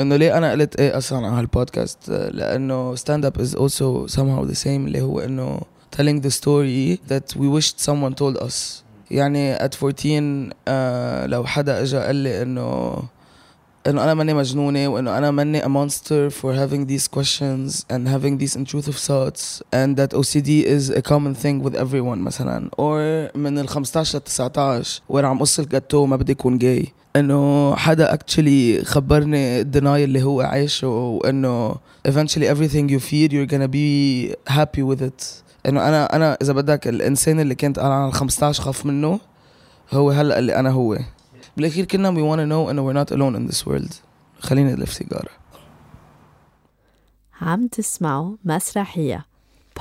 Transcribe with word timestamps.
انه 0.00 0.16
ليه 0.16 0.38
انا 0.38 0.50
قلت 0.52 0.80
ايه 0.80 0.98
اصلا 0.98 1.26
على 1.26 1.36
هالبودكاست 1.36 2.10
لانه 2.10 2.96
stand 2.96 3.24
up 3.24 3.40
is 3.40 3.54
also 3.54 4.06
somehow 4.16 4.44
the 4.50 4.56
same 4.64 4.66
اللي 4.66 5.00
هو 5.00 5.20
انه 5.20 5.60
telling 5.96 6.20
the 6.26 6.30
story 6.30 6.98
that 7.12 7.36
we 7.36 7.48
wished 7.58 7.80
someone 7.90 8.14
told 8.14 8.42
us 8.46 8.54
يعني 9.10 9.56
at 9.56 9.74
14 9.82 10.50
uh, 10.50 11.28
لو 11.30 11.44
حدا 11.44 11.82
اجى 11.82 11.96
قال 11.98 12.16
لي 12.16 12.42
انه 12.42 13.02
انه 13.86 14.04
انا 14.04 14.14
ماني 14.14 14.34
مجنونه 14.34 14.88
وانه 14.88 15.18
انا 15.18 15.30
ماني 15.30 15.62
a 15.62 15.66
monster 15.66 16.30
for 16.34 16.52
having 16.54 16.86
these 16.90 17.08
questions 17.18 17.84
and 17.92 18.08
having 18.08 18.38
these 18.42 18.56
intrusive 18.56 18.96
thoughts 19.08 19.62
and 19.74 19.96
that 19.96 20.12
OCD 20.14 20.48
is 20.76 20.90
a 20.90 21.02
common 21.02 21.34
thing 21.34 21.62
with 21.66 21.74
everyone 21.74 22.18
مثلا 22.18 22.70
or 22.78 23.36
من 23.36 23.58
ال 23.58 23.68
15 23.68 24.18
ل 24.18 24.22
19 24.22 25.00
وين 25.08 25.24
عم 25.24 25.38
قص 25.40 25.58
الجاتو 25.58 26.06
ما 26.06 26.16
بدي 26.16 26.32
اكون 26.32 26.58
جاي 26.58 26.92
إنه 27.15 27.75
حدا 27.75 28.15
actually 28.15 28.85
خبرني 28.85 29.61
الدناي 29.61 30.03
اللي 30.03 30.23
هو 30.23 30.41
عايشه 30.41 30.87
وإنه 30.87 31.75
eventually 32.07 32.47
everything 32.53 32.89
you 32.89 32.99
fear 32.99 33.29
you're 33.31 33.51
gonna 33.51 33.67
be 33.67 34.33
happy 34.49 34.81
with 34.81 35.01
it. 35.01 35.23
إنه 35.65 35.87
أنا 35.87 36.15
أنا 36.15 36.37
إذا 36.41 36.53
بدك 36.53 36.87
الإنسان 36.87 37.39
اللي 37.39 37.55
كنت 37.55 37.79
أنا 37.79 37.95
على 37.95 38.07
ال 38.07 38.13
15 38.13 38.63
خاف 38.63 38.85
منه 38.85 39.19
هو 39.91 40.11
هلأ 40.11 40.39
اللي 40.39 40.55
أنا 40.55 40.69
هو. 40.69 40.97
بالأخير 41.57 41.85
كنا 41.85 42.11
we 42.11 42.13
wanna 42.35 42.49
know 42.51 42.69
إنه 42.69 42.91
we're 42.91 43.05
not 43.05 43.11
alone 43.11 43.35
in 43.35 43.53
this 43.53 43.65
world. 43.67 43.93
خليني 44.39 44.73
ادلف 44.73 44.93
سيجارة. 44.93 45.29
عم 47.41 47.67
تسمعوا 47.67 48.35
مسرحية. 48.45 49.30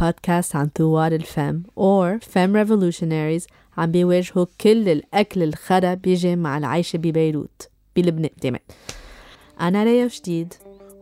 بودكاست 0.00 0.56
عن 0.56 0.70
ثوار 0.78 1.12
الفم 1.12 1.62
or 1.78 2.24
femme 2.24 2.54
revolutionaries 2.66 3.46
عم 3.78 3.90
بيواجهوا 3.90 4.46
كل 4.60 4.88
الأكل 4.88 5.42
الخرا 5.42 5.94
بيجي 5.94 6.36
مع 6.36 6.58
العيشة 6.58 6.96
ببيروت 6.96 7.68
بلبنان 7.96 8.30
دايما. 8.42 8.58
أنا 9.60 9.84
ريا 9.84 10.06
جديد 10.06 10.54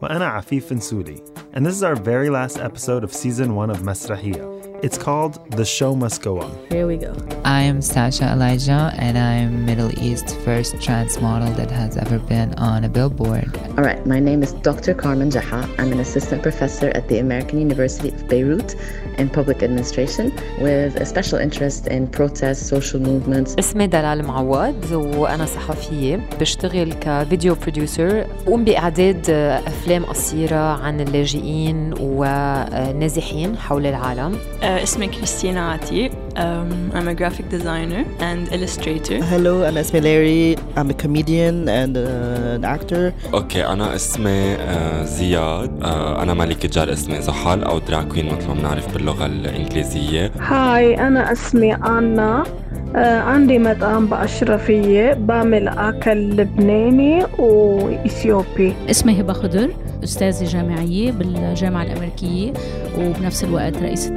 وأنا 0.03 0.27
عفيف 0.27 0.73
نسولي 0.73 1.17
and 1.55 1.67
this 1.67 1.75
is 1.75 1.83
our 1.83 1.97
very 1.97 2.31
last 2.31 2.59
episode 2.59 3.05
of 3.05 3.13
season 3.13 3.49
one 3.57 3.71
of 3.77 3.83
مسرحية 3.83 4.58
It's 4.81 4.97
called 4.97 5.51
The 5.51 5.65
Show 5.65 5.97
Must 5.97 6.23
Go 6.23 6.41
On. 6.41 6.57
Here 6.71 6.87
we 6.87 6.99
go. 6.99 7.13
I 7.45 7.63
am 7.63 7.83
Sasha 7.83 8.31
Elijah, 8.31 8.93
and 8.97 9.19
I'm 9.19 9.65
Middle 9.65 9.91
East's 9.99 10.35
first 10.45 10.81
trans 10.81 11.21
model 11.21 11.53
that 11.55 11.69
has 11.69 11.97
ever 11.97 12.21
been 12.21 12.55
on 12.55 12.85
a 12.85 12.89
billboard. 12.89 13.57
All 13.71 13.83
right, 13.83 14.07
my 14.07 14.21
name 14.21 14.41
is 14.41 14.53
Dr. 14.53 14.95
Carmen 14.95 15.31
Geha. 15.31 15.69
I'm 15.79 15.91
an 15.91 15.99
assistant 15.99 16.45
professor 16.45 16.91
at 16.91 17.09
the 17.09 17.19
American 17.19 17.59
University 17.59 18.11
of 18.11 18.29
Beirut 18.29 18.77
in 19.19 19.29
public 19.39 19.63
administration 19.63 20.27
with 20.65 20.93
a 21.03 21.05
special 21.15 21.39
interest 21.47 21.83
in 21.89 22.03
protests, 22.19 22.63
social 22.75 23.01
movements. 23.01 23.59
اسمي 23.59 23.87
دلال 23.87 24.25
معوض 24.27 24.93
وأنا 24.93 25.47
صحفية 25.47 26.21
بشتغل 26.41 26.93
كفيديو 26.93 27.55
بروديوسر 27.55 28.27
بقوم 28.47 28.65
بإعداد 28.65 29.31
أفلام 29.67 30.05
قصيرة 30.05 30.57
عن 30.83 31.01
اللاجئين 31.01 31.95
ونازحين 32.01 33.57
حول 33.57 33.87
العالم 33.87 34.39
اسمي 34.63 35.07
كريستينا 35.07 35.71
عتيق 35.73 36.11
um, 36.38 36.92
I'm 36.94 37.08
a 37.08 37.16
graphic 37.16 37.50
designer 37.50 38.06
and 38.20 38.52
illustrator 38.52 39.24
Hello, 39.24 39.64
أنا 39.68 39.82
اسمي 39.82 40.00
لاري 40.00 40.56
I'm 40.56 40.90
a 40.90 40.94
comedian 40.94 41.68
and 41.68 41.98
uh, 41.98 42.58
an 42.58 42.66
actor 42.66 43.14
اوكي 43.34 43.66
انا 43.66 43.96
اسمي 43.96 44.56
آه، 44.56 45.04
زياد 45.04 45.84
آه، 45.84 46.24
انا 46.24 46.34
ملكة 46.34 46.70
جار 46.70 46.94
اسمي 46.94 47.22
زحل 47.22 47.64
او 47.64 47.80
دراكوين 47.80 48.36
مثل 48.36 48.48
ما 48.48 48.54
بنعرف 48.54 48.94
باللغة 48.94 49.26
الانجليزية 49.26 50.32
هاي 50.40 51.08
أنا 51.08 51.32
اسمي 51.32 51.76
آنا 51.76 52.44
آه 52.44 52.67
عندي 52.95 53.59
مطعم 53.59 54.07
بأشرفية 54.07 55.13
بعمل 55.13 55.69
أكل 55.69 56.37
لبناني 56.37 57.25
وإثيوبي 57.39 58.75
اسمي 58.91 59.21
هبة 59.21 59.33
خضر 59.33 59.71
أستاذة 60.05 60.45
جامعية 60.45 61.13
بالجامعة 61.13 61.83
الأمريكية 61.83 62.53
وبنفس 62.99 63.45
الوقت 63.45 63.77
رئيسة 63.83 64.15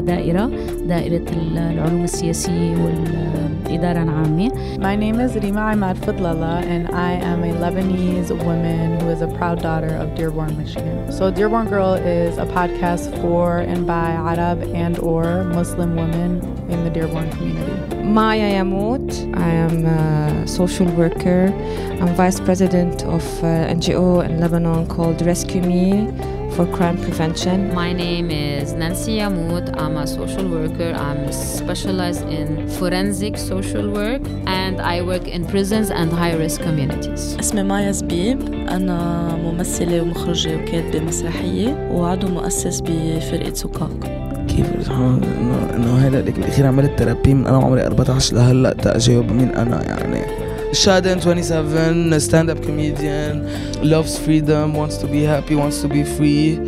دائرة 0.00 0.50
دائرة 0.86 1.24
العلوم 1.52 2.04
السياسية 2.04 2.76
والإدارة 2.76 4.02
العامة 4.02 4.50
My 4.78 4.96
name 4.96 5.20
is 5.20 5.34
Rima 5.36 5.60
Ahmad 5.72 5.96
Fadlala 5.96 6.62
and 6.64 6.88
I 6.88 7.12
am 7.12 7.42
a 7.42 7.52
Lebanese 7.54 8.30
woman 8.44 9.00
who 9.00 9.08
is 9.08 9.22
a 9.22 9.28
proud 9.28 9.62
daughter 9.62 9.94
of 9.96 10.14
Dearborn, 10.14 10.56
Michigan. 10.58 11.10
So 11.10 11.30
Dearborn 11.30 11.68
Girl 11.68 11.94
is 11.94 12.36
a 12.38 12.44
podcast 12.46 13.18
for 13.22 13.58
and 13.58 13.86
by 13.86 14.10
Arab 14.10 14.62
and 14.74 14.98
or 14.98 15.44
Muslim 15.44 15.96
women 15.96 16.30
in 16.68 16.84
the 16.84 16.90
Dearborn 16.90 17.30
community. 17.30 18.03
Maya 18.04 18.60
Yamout. 18.60 19.34
I 19.34 19.50
am 19.50 19.86
a 19.86 20.46
social 20.46 20.86
worker. 20.86 21.52
I'm 22.00 22.14
vice 22.14 22.38
president 22.38 23.02
of 23.04 23.24
an 23.42 23.80
NGO 23.80 24.24
in 24.24 24.40
Lebanon 24.40 24.86
called 24.86 25.22
Rescue 25.22 25.62
Me 25.62 26.12
for 26.54 26.66
crime 26.66 26.98
prevention. 26.98 27.74
My 27.74 27.92
name 27.92 28.30
is 28.30 28.74
Nancy 28.74 29.18
Yamout. 29.18 29.74
I'm 29.80 29.96
a 29.96 30.06
social 30.06 30.46
worker. 30.48 30.92
I'm 30.92 31.32
specialized 31.32 32.28
in 32.28 32.68
forensic 32.68 33.38
social 33.38 33.90
work 33.90 34.22
and 34.46 34.80
I 34.80 35.00
work 35.00 35.26
in 35.26 35.46
prisons 35.46 35.90
and 35.90 36.12
high 36.12 36.34
risk 36.34 36.60
communities. 36.60 37.36
اسمي 37.40 37.62
مايا 37.62 37.90
زبيب 37.90 38.54
أنا 38.68 39.28
ممثلة 39.44 40.02
ومخرجة 40.02 40.56
وكاتبة 40.56 41.00
مسرحية 41.00 41.88
وعضو 41.92 42.28
مؤسس 42.28 42.80
بفرقة 42.80 43.54
سوكاك. 43.54 44.23
كيف 44.47 44.83
سبحان 44.85 45.23
الله 45.23 45.35
انه 45.37 45.75
انه 45.75 46.05
هيدا 46.05 46.19
اللي 46.19 46.31
بالاخير 46.31 46.65
عملت 46.67 46.99
ثيرابي 46.99 47.33
من 47.33 47.47
انا 47.47 47.57
وعمري 47.57 47.85
14 47.85 48.35
لهلا 48.35 48.73
تجاوب 48.73 49.31
مين 49.31 49.49
انا 49.49 49.83
يعني 49.83 50.49
Shaden 50.73 51.19
27 51.19 52.19
stand 52.19 52.49
up 52.49 52.61
comedian 52.61 53.43
loves 53.83 54.17
freedom 54.19 54.75
wants 54.75 54.97
to 54.97 55.07
be 55.07 55.23
happy 55.23 55.55
wants 55.55 55.81
to 55.81 55.87
be 55.87 56.03
free 56.03 56.59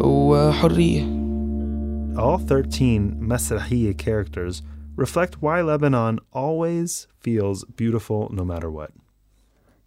وحرية 0.00 1.20
All 2.16 2.38
13 2.38 3.14
مسرحية 3.20 3.96
characters 3.96 4.62
reflect 4.96 5.34
why 5.40 5.62
Lebanon 5.62 6.18
always 6.32 7.06
feels 7.18 7.64
beautiful 7.76 8.28
no 8.30 8.44
matter 8.44 8.70
what. 8.70 8.90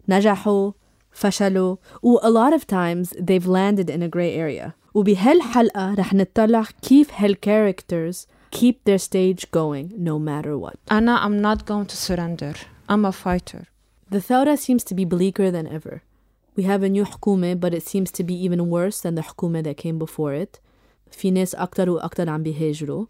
نجحوا 0.08 0.72
فشلوا 1.18 1.76
و 2.02 2.18
a 2.18 2.30
lot 2.30 2.52
of 2.52 2.66
times 2.66 3.10
they've 3.10 3.46
landed 3.46 3.90
in 3.90 4.02
a 4.02 4.08
gray 4.08 4.34
area 4.36 4.72
وبهالحلقة 4.94 5.94
رح 5.94 6.14
نطلع 6.14 6.64
كيف 6.82 7.10
هالcharacters 7.12 8.26
keep 8.56 8.74
their 8.84 8.98
stage 8.98 9.46
going 9.50 9.88
no 9.96 10.18
matter 10.18 10.58
what 10.58 10.76
أنا 10.92 11.26
I'm 11.26 11.40
not 11.42 11.64
going 11.66 11.86
to 11.86 11.96
surrender. 11.96 12.54
I'm 12.88 13.04
a 13.04 13.12
fighter. 13.12 13.64
The 14.10 14.18
thawra 14.18 14.56
seems 14.58 14.84
to 14.84 14.94
be 14.94 15.04
bleaker 15.04 15.50
than 15.50 15.66
ever. 15.66 16.02
We 16.56 16.62
have 16.64 16.82
a 16.82 16.88
new 16.88 17.04
حكومة 17.04 17.60
but 17.60 17.74
it 17.74 17.82
seems 17.82 18.10
to 18.10 18.22
be 18.22 18.34
even 18.34 18.70
worse 18.70 19.00
than 19.00 19.14
the 19.14 19.22
حكومة 19.22 19.62
that 19.62 19.76
came 19.76 19.98
before 19.98 20.32
it. 20.32 20.60
في 21.10 21.30
ناس 21.30 21.54
أكتر 21.54 21.90
وأكتر 21.90 22.30
عم 22.30 22.42
بيهاجروا 22.42 23.06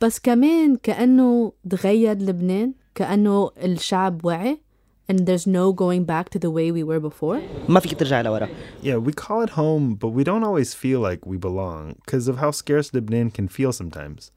بس 0.00 0.18
كمان 0.20 0.76
كأنه 0.76 1.52
تغير 1.70 2.18
لبنان 2.18 2.72
كأنه 2.94 3.50
الشعب 3.64 4.24
وعي 4.24 4.60
and 5.09 5.25
there's 5.25 5.47
no 5.47 5.73
going 5.73 6.05
back 6.05 6.29
to 6.29 6.39
the 6.39 6.51
way 6.51 6.71
we 6.71 6.83
were 6.83 6.99
before. 6.99 7.41
Yeah, 8.79 8.97
we 8.97 9.11
call 9.11 9.41
it 9.41 9.49
home, 9.49 9.95
but 9.95 10.09
we 10.09 10.23
don't 10.23 10.43
always 10.43 10.75
feel 10.75 10.99
like 10.99 11.25
we 11.25 11.35
belong 11.35 11.95
because 12.05 12.27
of 12.27 12.37
how 12.37 12.51
scarce 12.51 12.93
Lebanon 12.93 13.31
can 13.31 13.47
feel 13.47 13.73
sometimes. 13.73 14.31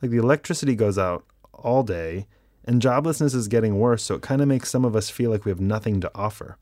Like 0.00 0.12
the 0.12 0.18
electricity 0.18 0.76
goes 0.76 0.96
out 0.96 1.24
all 1.52 1.82
day, 1.82 2.28
and 2.64 2.80
joblessness 2.80 3.34
is 3.34 3.48
getting 3.48 3.80
worse, 3.80 4.04
so 4.04 4.14
it 4.14 4.22
kind 4.22 4.40
of 4.40 4.46
makes 4.46 4.70
some 4.70 4.84
of 4.84 4.94
us 4.94 5.10
feel 5.10 5.30
like 5.30 5.44
we 5.44 5.50
have 5.50 5.60
nothing 5.60 6.00
to 6.00 6.10
offer. 6.14 6.56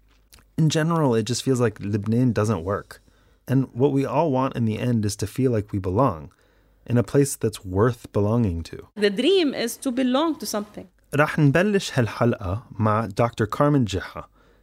In 0.57 0.71
general, 0.71 1.15
it 1.15 1.25
just 1.25 1.43
feels 1.43 1.61
like 1.61 1.79
Lebanon 1.81 2.33
doesn't 2.33 2.65
work. 2.65 3.03
And 3.47 3.69
what 3.75 3.93
we 3.93 4.07
all 4.07 4.31
want 4.31 4.57
in 4.57 4.65
the 4.65 4.79
end 4.79 5.05
is 5.05 5.17
to 5.17 5.27
feel 5.27 5.51
like 5.53 5.73
we 5.73 5.79
belong 5.79 6.33
in 6.87 6.97
a 6.97 7.03
place 7.03 7.37
that's 7.37 7.65
worth 7.65 8.11
belonging 8.13 8.63
to. 8.63 8.89
The 8.97 9.11
dream 9.11 9.53
is 9.53 9.77
to 9.79 9.91
belong 9.91 10.39
to 10.39 10.47
something 10.47 10.89
راح 11.15 11.39
نبلش 11.39 11.91
هالحلقة 11.95 12.63
مع 12.79 13.09
Dr. 13.09 13.47
Carmen 13.47 13.85
Geha. 13.93 14.23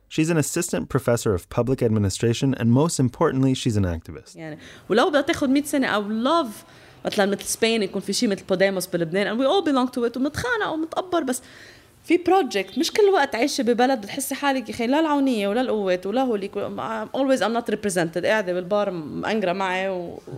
She's 0.10 0.30
an 0.30 0.38
assistant 0.38 0.88
professor 0.90 1.34
of 1.34 1.50
public 1.50 1.82
administration 1.84 2.54
and 2.60 2.72
most 2.72 3.00
importantly 3.00 3.54
she's 3.54 3.78
an 3.78 3.86
activist. 3.86 4.36
يعني 4.36 4.58
ولو 4.90 5.10
بدها 5.10 5.22
تاخذ 5.22 5.48
100 5.48 5.64
سنة 5.64 5.88
أو 5.88 6.04
love 6.24 6.52
مثلا 7.06 7.26
مثل 7.32 7.44
سبين 7.44 7.84
يكون 7.84 8.02
في 8.02 8.14
شيء 8.14 8.30
مثل 8.30 8.44
بوديموس 8.44 8.88
بلبنان 8.88 9.38
and 9.38 9.42
we 9.42 9.46
all 9.46 9.66
belong 9.66 9.92
to 9.98 10.12
it 10.14 10.18
ومتخانق 10.18 10.70
ومتقبر 10.74 11.24
بس 11.24 11.42
في 12.04 12.18
بروجكت 12.18 12.78
مش 12.78 12.92
كل 12.92 13.04
وقت 13.14 13.36
عايشه 13.36 13.62
ببلد 13.62 14.02
بتحسي 14.02 14.36
حالك 14.36 14.70
يا 14.70 14.74
اخي 14.74 14.88
لا 14.88 15.00
العونيه 15.00 15.48
ولا 15.48 15.62
القوات 15.62 16.06
ولا 16.06 16.22
هوليك 16.22 16.58
اولويز 16.58 17.44
ام 17.44 17.54
نوت 17.54 17.70
ريبريزنتد 17.70 18.26
قاعده 18.26 18.54
بالبار 18.54 18.92
مأنجرة 18.92 19.54
معي 19.54 19.90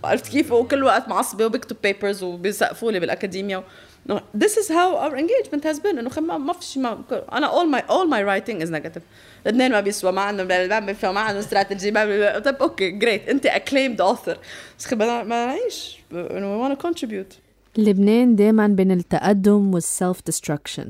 وعرفت 0.04 0.28
كيف 0.28 0.52
وكل 0.52 0.84
وقت 0.84 1.08
معصبه 1.10 1.46
وبكتب 1.46 1.78
بيبرز 1.84 2.24
وبيسقفوا 2.24 2.92
لي 2.92 3.00
بالاكاديميا 3.00 3.58
و... 3.58 3.64
No, 4.09 4.21
this 4.35 4.57
is 4.59 4.69
how 4.69 4.97
our 4.97 5.17
engagement 5.17 5.65
has 5.65 5.79
been 5.81 5.99
انه 5.99 6.11
ما 6.21 6.39
ما 6.39 6.53
في 6.53 6.65
شيء 6.65 6.83
ما 6.83 7.05
انا 7.33 7.51
all 7.51 7.67
my 7.67 7.83
all 7.91 8.07
my 8.07 8.23
writing 8.23 8.67
is 8.67 8.71
negative 8.71 9.03
لبنان 9.47 9.71
ما 9.71 9.81
بيسوى 9.81 10.13
ما 10.13 10.21
عنده 10.21 10.45
ما 10.45 10.81
بيفهم 10.81 11.15
ما 11.15 11.21
عنده 11.21 11.41
استراتيجي 11.41 11.91
ما 11.91 12.39
طيب 12.39 12.55
اوكي 12.55 12.91
جريت 12.91 13.29
انت 13.29 13.47
acclaimed 13.47 13.99
author 13.99 14.37
بس 14.79 14.93
ما 14.93 15.47
نعيش 15.47 15.99
انه 16.13 16.59
we 16.59 16.69
want 16.69 16.79
to 16.79 16.87
contribute 16.87 17.35
لبنان 17.77 18.37
دايما 18.37 18.67
بين 18.67 18.91
التقدم 18.91 19.81
والself 19.81 20.17
destruction 20.33 20.89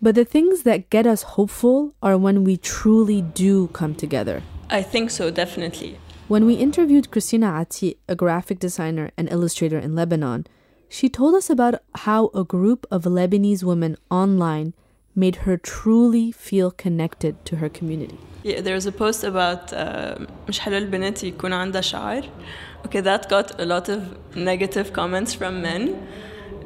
But 0.00 0.14
the 0.14 0.24
things 0.24 0.62
that 0.62 0.90
get 0.90 1.06
us 1.06 1.22
hopeful 1.34 1.92
are 2.00 2.16
when 2.16 2.44
we 2.44 2.56
truly 2.56 3.20
do 3.20 3.66
come 3.78 3.94
together. 3.96 4.42
I 4.70 4.80
think 4.80 5.10
so, 5.10 5.24
definitely. 5.42 5.98
When 6.28 6.46
we 6.46 6.54
interviewed 6.54 7.10
Christina 7.10 7.48
Ati, 7.60 7.96
a 8.08 8.14
graphic 8.14 8.60
designer 8.60 9.10
and 9.16 9.28
illustrator 9.28 9.78
in 9.78 9.96
Lebanon, 9.96 10.46
she 10.92 11.08
told 11.08 11.34
us 11.34 11.50
about 11.50 11.74
how 12.06 12.30
a 12.34 12.44
group 12.44 12.86
of 12.90 13.02
Lebanese 13.04 13.62
women 13.62 13.96
online 14.10 14.72
made 15.14 15.36
her 15.44 15.56
truly 15.56 16.32
feel 16.32 16.70
connected 16.70 17.34
to 17.44 17.56
her 17.56 17.68
community. 17.68 18.18
Yeah, 18.44 18.60
there's 18.60 18.86
a 18.86 18.92
post 18.92 19.24
about 19.24 19.72
uh, 19.72 20.26
مش 20.48 20.60
حلو 20.60 20.76
البنت 20.76 21.24
يكون 21.24 21.52
عندها 21.52 21.80
شعر. 21.80 22.22
Okay, 22.86 23.00
that 23.00 23.28
got 23.28 23.60
a 23.60 23.64
lot 23.64 23.88
of 23.88 24.00
negative 24.36 24.92
comments 24.92 25.34
from 25.34 25.62
men. 25.62 26.06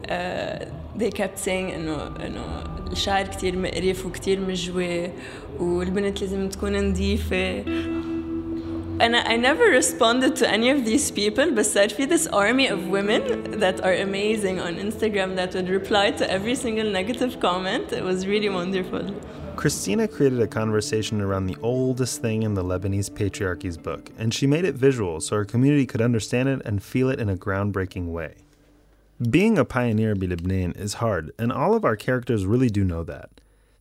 Uh, 0.08 0.66
they 0.96 1.10
kept 1.10 1.38
saying 1.38 1.70
انه 1.70 2.06
انه 2.26 2.64
الشعر 2.93 3.26
كتير 3.26 3.56
مقرف 3.56 4.06
وكتير 4.06 4.40
مجوي 4.40 5.10
والبنت 5.58 6.20
لازم 6.20 6.49
تكون 6.49 6.90
نظيفة. 6.90 7.64
and 8.99 9.15
I, 9.15 9.35
never 9.35 9.65
responded 9.65 10.35
to 10.38 10.49
any 10.49 10.71
of 10.71 10.83
these 10.83 11.11
people, 11.11 11.51
but 11.51 11.77
I 11.77 11.88
feel 11.88 12.07
this 12.07 12.25
army 12.27 12.67
of 12.67 12.88
women 12.88 13.59
that 13.59 13.83
are 13.83 13.94
amazing 13.94 14.59
on 14.59 14.77
Instagram 14.77 15.35
that 15.35 15.53
would 15.53 15.69
reply 15.69 16.11
to 16.11 16.29
every 16.29 16.55
single 16.55 16.89
negative 16.89 17.39
comment. 17.39 17.94
It 17.94 18.03
was 18.03 18.25
really 18.25 18.49
wonderful. 18.49 19.13
Christina 19.55 20.07
created 20.07 20.39
a 20.41 20.47
conversation 20.47 21.21
around 21.21 21.45
the 21.45 21.57
oldest 21.61 22.21
thing 22.23 22.41
in 22.41 22.55
the 22.55 22.63
Lebanese 22.63 23.13
patriarchy's 23.13 23.77
book, 23.77 24.09
and 24.17 24.33
she 24.33 24.47
made 24.47 24.65
it 24.65 24.73
visual 24.73 25.21
so 25.21 25.35
her 25.35 25.45
community 25.45 25.85
could 25.85 26.01
understand 26.01 26.50
it 26.50 26.61
and 26.65 26.81
feel 26.81 27.09
it 27.09 27.19
in 27.19 27.29
a 27.29 27.38
groundbreaking 27.38 28.07
way. 28.07 28.35
Being 29.29 29.59
a 29.59 29.65
pioneer 29.65 30.13
in 30.13 30.19
Lebanon 30.19 30.73
is 30.73 30.95
hard, 30.95 31.31
and 31.38 31.51
all 31.51 31.75
of 31.75 31.85
our 31.85 31.95
characters 31.95 32.47
really 32.47 32.69
do 32.69 32.83
know 32.83 33.03
that. 33.03 33.29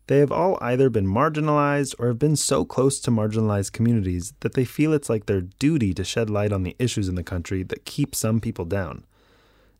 They 0.07 0.19
have 0.19 0.31
all 0.31 0.57
either 0.61 0.89
been 0.89 1.07
marginalized 1.07 1.95
or 1.97 2.07
have 2.07 2.19
been 2.19 2.35
so 2.35 2.65
close 2.65 2.99
to 3.01 3.11
marginalized 3.11 3.71
communities 3.71 4.33
that 4.41 4.53
they 4.53 4.65
feel 4.65 4.93
it's 4.93 5.09
like 5.09 5.25
their 5.25 5.41
duty 5.41 5.93
to 5.93 6.03
shed 6.03 6.29
light 6.29 6.51
on 6.51 6.63
the 6.63 6.75
issues 6.79 7.07
in 7.07 7.15
the 7.15 7.23
country 7.23 7.63
that 7.63 7.85
keep 7.85 8.13
some 8.13 8.39
people 8.41 8.65
down. 8.65 9.05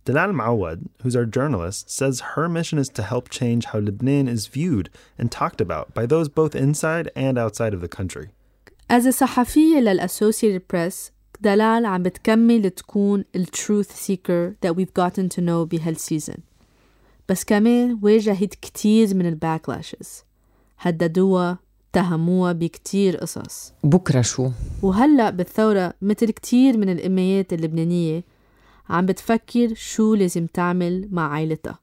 Dalal 0.05 0.33
Mawad, 0.33 0.87
who's 1.01 1.15
our 1.15 1.25
journalist, 1.25 1.89
says 1.89 2.21
her 2.33 2.49
mission 2.49 2.79
is 2.79 2.89
to 2.89 3.03
help 3.03 3.29
change 3.29 3.65
how 3.65 3.79
Lebanon 3.79 4.27
is 4.27 4.47
viewed 4.47 4.89
and 5.17 5.31
talked 5.31 5.61
about 5.61 5.93
by 5.93 6.05
those 6.05 6.29
both 6.29 6.55
inside 6.55 7.11
and 7.15 7.37
outside 7.37 7.73
of 7.73 7.81
the 7.81 7.87
country. 7.87 8.29
As 8.89 9.05
a 9.05 9.11
صحفية 9.11 9.79
للأسوسييتد 9.79 10.61
Press, 10.67 11.11
دلال 11.41 11.85
عم 11.85 12.03
بتكمل 12.03 12.69
تكون 12.69 13.25
ال 13.35 13.45
truth 13.51 13.91
seeker 13.95 14.55
that 14.61 14.75
we've 14.75 14.93
gotten 14.93 15.29
to 15.29 15.41
know 15.41 15.65
بهالسيزن 15.65 16.37
بس 17.28 17.44
كمان 17.44 17.98
واجهت 18.02 18.54
كتير 18.54 19.14
من 19.14 19.26
الباكلاشز 19.26 20.24
هددوها 20.78 21.58
اتهموها 21.90 22.52
بكتير 22.52 23.16
قصص 23.16 23.72
بكرة 23.84 24.20
شو؟ 24.22 24.50
وهلأ 24.82 25.30
بالثورة 25.30 25.94
مثل 26.02 26.30
كتير 26.30 26.76
من 26.78 26.88
الأميات 26.88 27.52
اللبنانية 27.52 28.24
عم 28.88 29.06
بتفكر 29.06 29.74
شو 29.74 30.14
لازم 30.14 30.46
تعمل 30.46 31.08
مع 31.10 31.32
عائلتها 31.32 31.78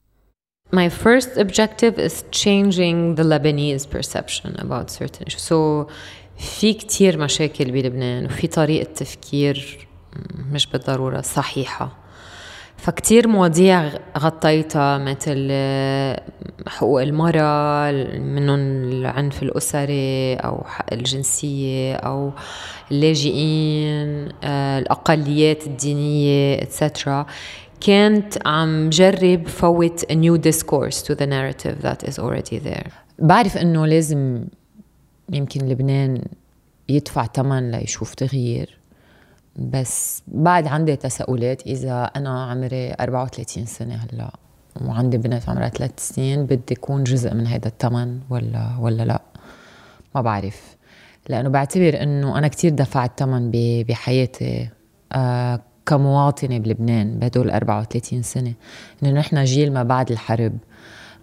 My 0.76 0.90
first 0.90 1.38
objective 1.38 2.00
is 2.00 2.24
changing 2.32 3.16
the 3.16 3.24
Lebanese 3.24 3.86
perception 3.96 4.56
about 4.58 4.90
certain 4.90 5.28
issues. 5.28 5.42
So 5.50 5.88
في 6.38 6.74
كتير 6.74 7.18
مشاكل 7.18 7.72
بلبنان 7.72 8.26
وفي 8.26 8.48
طريقة 8.48 8.94
تفكير 8.94 9.88
مش 10.52 10.68
بالضرورة 10.68 11.22
صحيحة 11.22 12.03
فكتير 12.84 13.28
مواضيع 13.28 13.90
غطيتها 14.18 14.98
مثل 14.98 15.50
حقوق 16.68 17.02
المرأة 17.02 17.92
منهم 18.20 18.60
العنف 18.84 19.44
الأسري 19.44 20.36
أو 20.36 20.64
حق 20.64 20.94
الجنسية 20.94 21.96
أو 21.96 22.32
اللاجئين 22.92 24.30
الأقليات 24.44 25.68
الدينية 25.68 26.60
etc. 26.60 27.10
كانت 27.82 28.48
عم 28.48 28.90
جرب 28.90 29.48
فوت 29.48 30.06
a 30.12 30.16
new 30.16 30.38
discourse 30.38 31.02
to 31.02 31.16
the 31.16 31.28
narrative 31.28 31.82
that 31.82 32.10
is 32.10 32.20
already 32.20 32.60
there 32.60 32.92
بعرف 33.20 33.58
إنه 33.58 33.86
لازم 33.86 34.46
يمكن 35.34 35.66
لبنان 35.66 36.22
يدفع 36.90 37.26
ثمن 37.26 37.72
ليشوف 37.72 38.14
تغيير 38.14 38.78
بس 39.56 40.24
بعد 40.28 40.68
عندي 40.68 40.96
تساؤلات 40.96 41.62
إذا 41.62 42.04
أنا 42.04 42.44
عمري 42.44 42.94
34 42.94 43.66
سنة 43.66 43.96
هلأ 43.96 44.32
وعندي 44.82 45.18
بنت 45.18 45.50
عمرها 45.50 45.70
ثلاث 45.70 45.92
سنين 45.98 46.46
بدي 46.46 46.74
أكون 46.74 47.04
جزء 47.04 47.34
من 47.34 47.48
هذا 47.48 47.68
الثمن 47.68 48.20
ولا 48.30 48.78
ولا 48.80 49.04
لأ؟ 49.04 49.22
ما 50.16 50.22
بعرف. 50.22 50.76
لأنه 51.30 51.50
بعتبر 51.50 52.04
إنه 52.04 52.38
أنا 52.38 52.48
كثير 52.48 52.72
دفعت 52.72 53.20
ثمن 53.20 53.52
بحياتي 53.88 54.70
آه 55.12 55.60
كمواطنة 55.86 56.58
بلبنان 56.58 57.20
بهدول 57.20 57.52
34 57.52 58.22
سنة. 58.22 58.54
إنه 59.04 59.12
نحن 59.12 59.44
جيل 59.44 59.74
ما 59.74 59.84
بعد 59.84 60.12
الحرب. 60.12 60.58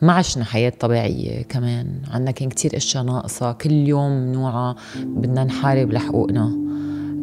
ما 0.03 0.13
عشنا 0.13 0.45
حياة 0.45 0.73
طبيعية 0.81 1.43
كمان. 1.43 2.03
عنا 2.11 2.31
كان 2.31 2.49
كتير 2.49 2.77
إشياء 2.77 3.05
ناقصة. 3.05 3.53
كل 3.53 3.73
يوم 3.73 4.33
نوعا 4.33 4.75
بدنا 4.97 5.45
نحارب 5.45 5.93
لحقوقنا. 5.93 6.71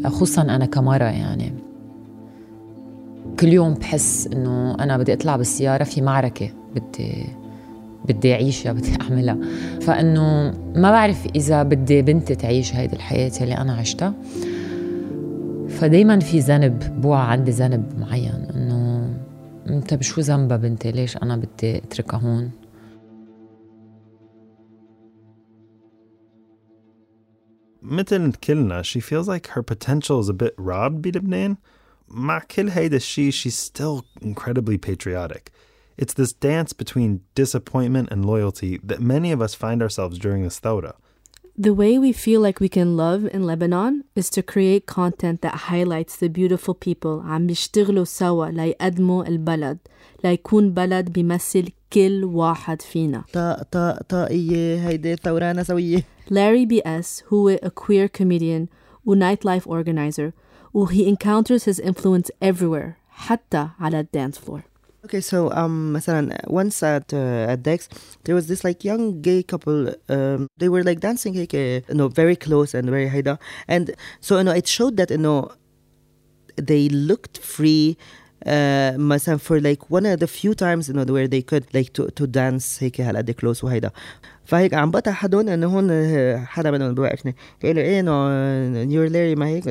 خصوصا 0.05 0.41
أنا 0.41 0.65
كمرة 0.65 1.03
يعني. 1.03 1.53
كل 3.39 3.47
يوم 3.47 3.73
بحس 3.73 4.27
إنه 4.33 4.75
أنا 4.79 4.97
بدي 4.97 5.13
أطلع 5.13 5.35
بالسيارة 5.35 5.83
في 5.83 6.01
معركة 6.01 6.49
بدي 6.75 7.25
بدي 8.07 8.33
أعيشها 8.33 8.71
بدي 8.71 8.89
أعملها. 9.01 9.37
فإنه 9.81 10.53
ما 10.75 10.91
بعرف 10.91 11.27
إذا 11.35 11.63
بدي 11.63 12.01
بنتي 12.01 12.35
تعيش 12.35 12.75
هيدي 12.75 12.95
الحياة 12.95 13.31
اللي 13.41 13.57
أنا 13.57 13.73
عشتها. 13.73 14.13
فدايما 15.69 16.19
في 16.19 16.39
ذنب 16.39 17.01
بوعى 17.01 17.31
عندي 17.31 17.51
ذنب 17.51 17.83
معين. 17.99 18.47
إنه 18.55 19.09
أنت 19.69 19.93
بشو 19.93 20.21
ذنبها 20.21 20.57
بنتي؟ 20.57 20.91
ليش 20.91 21.17
أنا 21.17 21.35
بدي 21.35 21.77
أتركها 21.77 22.19
هون؟ 22.19 22.49
مثل 27.82 28.32
كلنا 28.32 28.82
she 28.82 29.00
feels 29.00 29.28
like 29.28 29.46
her 29.46 29.62
potential 29.62 30.20
is 30.20 30.28
a 30.28 30.32
bit 30.32 30.54
robbed 30.58 31.02
بلبنان 31.02 31.56
مع 32.08 32.38
كل 32.38 32.68
هيدا 32.68 32.96
الشي 32.96 33.32
she's 33.32 33.54
still 33.54 34.04
incredibly 34.20 34.78
patriotic. 34.78 35.50
It's 35.96 36.14
this 36.14 36.32
dance 36.32 36.72
between 36.72 37.20
disappointment 37.34 38.08
and 38.10 38.24
loyalty 38.24 38.80
that 38.82 39.00
many 39.00 39.30
of 39.32 39.40
us 39.40 39.54
find 39.54 39.82
ourselves 39.82 40.18
during 40.18 40.42
this 40.42 40.58
thawra. 40.60 40.94
The 41.56 41.74
way 41.74 41.98
we 41.98 42.12
feel 42.12 42.40
like 42.40 42.60
we 42.60 42.70
can 42.70 42.96
love 42.96 43.26
in 43.26 43.42
Lebanon 43.44 44.04
is 44.16 44.30
to 44.30 44.42
create 44.42 44.86
content 44.86 45.42
that 45.42 45.66
highlights 45.70 46.16
the 46.16 46.28
beautiful 46.28 46.74
people 46.74 47.22
عم 47.24 47.46
بيشتغلوا 47.46 48.04
سوا 48.04 48.46
ليقدموا 48.46 49.28
البلد 49.28 49.78
ليكون 50.24 50.70
بلد 50.70 51.12
بيمثل 51.12 51.68
كل 51.92 52.24
واحد 52.24 52.82
فينا 52.82 53.24
طا 53.32 53.62
طا 53.72 54.02
طائية 54.08 54.88
هيدي 54.88 55.16
ثورانة 55.16 55.62
سوية 55.62 56.04
Larry 56.30 56.66
B.S. 56.66 57.32
هو 57.32 57.56
a 57.56 57.68
queer 57.68 58.08
comedian 58.20 58.66
و 59.06 59.14
nightlife 59.14 59.66
organizer 59.66 60.32
و 60.74 60.86
he 60.86 61.06
encounters 61.06 61.64
his 61.64 61.80
influence 61.80 62.30
everywhere 62.44 62.92
حتى 63.08 63.68
على 63.80 64.00
الدانس 64.00 64.38
floor. 64.38 64.60
Okay, 65.04 65.20
so 65.20 65.50
um, 65.50 65.92
مثلا 65.92 66.42
once 66.46 66.82
at 66.82 67.12
uh, 67.12 67.52
at 67.52 67.62
Dex, 67.62 67.88
there 68.24 68.36
was 68.36 68.46
this 68.46 68.62
like 68.62 68.84
young 68.84 69.20
gay 69.20 69.42
couple. 69.42 69.94
Um, 70.08 70.46
they 70.60 70.68
were 70.68 70.84
like 70.84 71.00
dancing 71.00 71.34
like 71.34 71.52
you 71.52 71.82
know 71.90 72.08
very 72.08 72.36
close 72.36 72.72
and 72.72 72.88
very 72.88 73.08
high 73.08 73.36
and 73.68 73.86
so 74.20 74.38
you 74.38 74.44
know 74.44 74.54
it 74.60 74.68
showed 74.68 74.96
that 74.98 75.10
you 75.10 75.22
know 75.26 75.40
they 76.70 76.88
looked 76.88 77.36
free. 77.54 77.96
Uh, 78.42 78.48
مثلا 78.98 79.38
for 79.38 79.60
like 79.60 79.82
one 79.88 80.04
of 80.04 80.18
the 80.18 80.26
few 80.26 80.52
times 80.54 80.88
you 80.88 80.94
know 80.94 81.04
where 81.04 81.28
they 81.28 81.42
could 81.42 81.64
like 81.74 81.92
to 81.92 82.10
to 82.20 82.26
dance 82.26 82.82
هيك 82.82 83.00
هالقد 83.00 83.30
close 83.30 83.64
وهيدا 83.64 83.90
فهيك 84.44 84.74
عم 84.74 84.90
بقطع 84.90 85.12
حدهم 85.12 85.48
انه 85.48 85.66
هون 85.66 85.90
حدا 86.46 86.70
منهم 86.70 86.94
بوقفني 86.94 87.36
قال 87.62 87.76
له 87.76 87.82
ايه 87.82 88.00
انه 88.00 88.84
you're 88.84 89.10
Larry 89.12 89.38
ما 89.38 89.46
هيك 89.46 89.66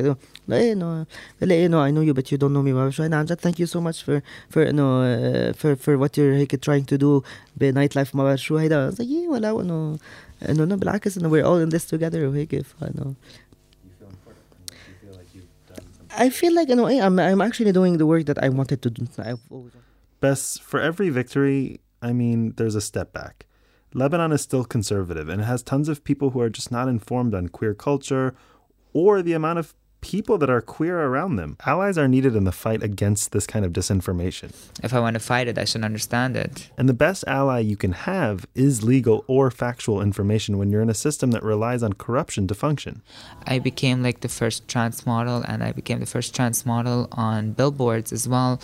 لا 0.48 0.56
ايه 0.56 0.72
انه 0.72 1.06
لا 1.40 1.54
ايه 1.54 1.66
انه 1.66 1.88
I 1.88 1.94
know 1.94 2.10
you 2.12 2.18
but 2.18 2.26
you 2.26 2.38
don't 2.38 2.52
know 2.52 2.62
me 2.64 2.72
ما 2.72 2.90
شو 2.90 3.02
عن 3.02 3.24
جد 3.24 3.38
thank 3.40 3.54
you 3.54 3.66
so 3.66 3.78
much 3.80 4.02
for 4.06 4.20
for 4.54 4.58
انه 4.58 5.52
for 5.52 5.76
for 5.76 5.98
what 6.04 6.10
you're 6.16 6.36
هيك 6.36 6.56
trying 6.56 6.94
to 6.94 6.98
do 6.98 7.26
بنايت 7.56 7.96
لايف 7.96 8.14
ما 8.14 8.24
بعرف 8.24 8.40
شو 8.40 8.56
هيدا 8.56 8.90
زي 8.90 9.04
ايه 9.04 9.28
ولا 9.28 9.60
انه 9.60 9.98
انه 10.48 10.74
بالعكس 10.76 11.18
انه 11.18 11.30
we're 11.30 11.44
all 11.46 11.70
in 11.70 11.74
this 11.78 11.84
together 11.84 12.14
وهيك 12.16 12.62
فانه 12.80 13.14
I 16.17 16.29
feel 16.29 16.53
like 16.53 16.69
you 16.69 16.75
know, 16.75 16.87
I'm 16.87 17.19
I'm 17.19 17.41
actually 17.41 17.71
doing 17.71 17.97
the 17.97 18.05
work 18.05 18.25
that 18.25 18.41
I 18.43 18.49
wanted 18.49 18.81
to 18.81 18.89
do. 18.89 19.07
Bess, 20.19 20.57
for 20.57 20.79
every 20.81 21.09
victory, 21.09 21.79
I 22.01 22.11
mean, 22.13 22.53
there's 22.57 22.75
a 22.75 22.81
step 22.81 23.13
back. 23.13 23.45
Lebanon 23.93 24.31
is 24.31 24.41
still 24.41 24.65
conservative 24.65 25.29
and 25.29 25.41
it 25.41 25.45
has 25.45 25.63
tons 25.63 25.87
of 25.89 26.03
people 26.03 26.31
who 26.31 26.41
are 26.41 26.49
just 26.49 26.71
not 26.71 26.87
informed 26.87 27.33
on 27.33 27.47
queer 27.47 27.73
culture 27.73 28.35
or 28.93 29.21
the 29.21 29.33
amount 29.33 29.59
of 29.59 29.73
people 30.01 30.37
that 30.37 30.49
are 30.49 30.61
queer 30.61 30.99
around 30.99 31.35
them. 31.35 31.57
Allies 31.65 31.97
are 31.97 32.07
needed 32.07 32.35
in 32.35 32.43
the 32.43 32.51
fight 32.51 32.83
against 32.83 33.31
this 33.31 33.47
kind 33.47 33.65
of 33.65 33.73
disinformation. 33.73 34.51
If 34.83 34.93
I 34.93 34.99
want 34.99 35.15
to 35.15 35.19
fight 35.19 35.47
it, 35.47 35.57
I 35.57 35.65
should 35.65 35.83
understand 35.83 36.37
it. 36.37 36.69
And 36.77 36.87
the 36.87 36.93
best 36.93 37.23
ally 37.27 37.59
you 37.59 37.75
can 37.75 37.93
have 37.93 38.45
is 38.55 38.83
legal 38.83 39.23
or 39.27 39.49
factual 39.51 40.01
information 40.01 40.57
when 40.57 40.69
you're 40.71 40.81
in 40.81 40.89
a 40.89 40.93
system 40.93 41.31
that 41.31 41.43
relies 41.43 41.83
on 41.83 41.93
corruption 41.93 42.47
to 42.47 42.55
function. 42.55 43.01
I 43.45 43.59
became 43.59 44.03
like 44.03 44.21
the 44.21 44.29
first 44.29 44.67
trans 44.67 45.05
model, 45.05 45.43
and 45.47 45.63
I 45.63 45.71
became 45.71 45.99
the 45.99 46.05
first 46.05 46.35
trans 46.35 46.65
model 46.65 47.07
on 47.11 47.51
billboards 47.53 48.13
as 48.13 48.27
well, 48.27 48.61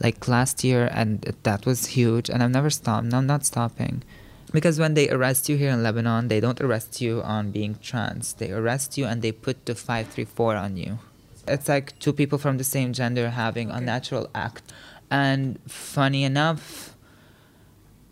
like 0.00 0.26
last 0.28 0.64
year, 0.64 0.88
and 0.92 1.20
that 1.42 1.66
was 1.66 1.86
huge. 1.86 2.30
And 2.30 2.42
I've 2.42 2.50
never 2.50 2.70
stopped. 2.70 3.12
I'm 3.12 3.26
not 3.26 3.44
stopping. 3.44 4.02
Because 4.52 4.80
when 4.80 4.94
they 4.94 5.08
arrest 5.08 5.48
you 5.48 5.56
here 5.56 5.70
in 5.70 5.82
Lebanon, 5.82 6.28
they 6.28 6.40
don't 6.40 6.60
arrest 6.60 7.00
you 7.00 7.22
on 7.22 7.52
being 7.52 7.78
trans. 7.80 8.34
They 8.34 8.50
arrest 8.50 8.98
you 8.98 9.06
and 9.06 9.22
they 9.22 9.32
put 9.32 9.66
the 9.66 9.74
534 9.74 10.56
on 10.56 10.76
you. 10.76 10.98
It's 11.46 11.68
like 11.68 11.98
two 11.98 12.12
people 12.12 12.38
from 12.38 12.58
the 12.58 12.64
same 12.64 12.92
gender 12.92 13.30
having 13.30 13.70
a 13.70 13.80
natural 13.80 14.28
act. 14.34 14.72
And 15.10 15.58
funny 15.66 16.24
enough, 16.24 16.96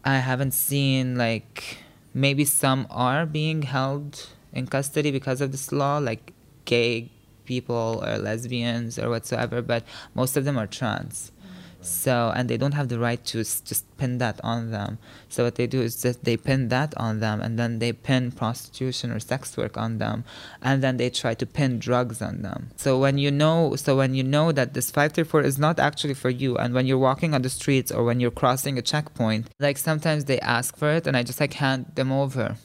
I 0.04 0.18
haven't 0.18 0.52
seen 0.52 1.16
like 1.16 1.78
maybe 2.14 2.44
some 2.44 2.86
are 2.90 3.26
being 3.26 3.62
held 3.62 4.28
in 4.52 4.66
custody 4.66 5.10
because 5.10 5.40
of 5.40 5.52
this 5.52 5.72
law, 5.72 5.98
like 5.98 6.32
gay 6.64 7.10
people 7.44 8.02
or 8.04 8.18
lesbians 8.18 8.98
or 8.98 9.08
whatsoever, 9.10 9.62
but 9.62 9.82
most 10.14 10.36
of 10.36 10.44
them 10.44 10.58
are 10.58 10.66
trans. 10.66 11.32
So, 11.80 12.32
and 12.34 12.48
they 12.48 12.56
don't 12.56 12.74
have 12.74 12.88
the 12.88 12.98
right 12.98 13.24
to 13.26 13.38
just 13.38 13.84
pin 13.98 14.18
that 14.18 14.40
on 14.42 14.70
them. 14.70 14.98
So, 15.28 15.44
what 15.44 15.54
they 15.54 15.66
do 15.66 15.80
is 15.80 16.02
that 16.02 16.24
they 16.24 16.36
pin 16.36 16.68
that 16.68 16.92
on 16.96 17.20
them 17.20 17.40
and 17.40 17.58
then 17.58 17.78
they 17.78 17.92
pin 17.92 18.32
prostitution 18.32 19.12
or 19.12 19.20
sex 19.20 19.56
work 19.56 19.76
on 19.76 19.98
them. 19.98 20.24
And 20.60 20.82
then 20.82 20.96
they 20.96 21.08
try 21.10 21.34
to 21.34 21.46
pin 21.46 21.78
drugs 21.78 22.20
on 22.20 22.42
them. 22.42 22.70
So, 22.76 22.98
when 22.98 23.18
you 23.18 23.30
know, 23.30 23.76
so 23.76 23.96
when 23.96 24.14
you 24.14 24.24
know 24.24 24.50
that 24.52 24.74
this 24.74 24.90
534 24.90 25.42
is 25.42 25.58
not 25.58 25.78
actually 25.78 26.14
for 26.14 26.30
you, 26.30 26.56
and 26.56 26.74
when 26.74 26.86
you're 26.86 26.98
walking 26.98 27.32
on 27.32 27.42
the 27.42 27.50
streets 27.50 27.92
or 27.92 28.02
when 28.04 28.18
you're 28.18 28.30
crossing 28.32 28.76
a 28.76 28.82
checkpoint, 28.82 29.48
like 29.60 29.78
sometimes 29.78 30.24
they 30.24 30.40
ask 30.40 30.76
for 30.76 30.90
it 30.90 31.06
and 31.06 31.16
I 31.16 31.22
just 31.22 31.40
like 31.40 31.54
hand 31.54 31.92
them 31.94 32.10
over. 32.10 32.56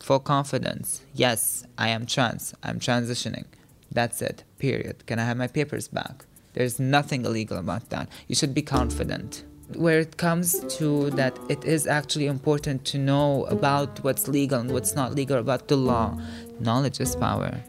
Full 0.00 0.18
confidence. 0.20 1.02
Yes, 1.14 1.64
I 1.78 1.88
am 1.90 2.06
trans. 2.06 2.54
I'm 2.62 2.80
transitioning. 2.80 3.44
That's 3.92 4.22
it. 4.22 4.42
Period. 4.58 5.06
Can 5.06 5.18
I 5.18 5.24
have 5.24 5.36
my 5.36 5.46
papers 5.46 5.86
back? 5.86 6.24
There's 6.53 6.79
nothing 6.79 7.25
illegal 7.25 7.57
about 7.57 7.89
that. 7.89 8.09
You 8.27 8.35
should 8.35 8.53
be 8.53 8.63
confident. 8.63 9.43
Where 9.75 9.99
it 9.99 10.17
comes 10.17 10.47
to 10.77 11.09
that, 11.11 11.37
it 11.49 11.63
is 11.65 11.85
actually 11.87 12.27
important 12.27 12.85
to 12.85 12.97
know 12.97 13.45
about 13.45 14.03
what's 14.03 14.27
legal 14.27 14.59
and 14.61 14.71
what's 14.71 14.95
not 14.95 15.13
legal 15.13 15.37
about 15.37 15.67
the 15.67 15.75
law. 15.75 16.17
Knowledge 16.59 16.99
is 16.99 17.15
power. 17.15 17.63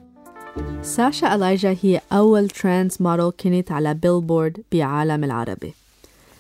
ساشا 0.83 1.35
ألايجا 1.35 1.77
هي 1.83 2.01
أول 2.13 2.51
ترانس 2.51 3.01
موديل 3.01 3.31
كانت 3.31 3.73
على 3.73 3.95
بيلبورد 3.95 4.63
بعالم 4.73 5.25
العربي 5.25 5.75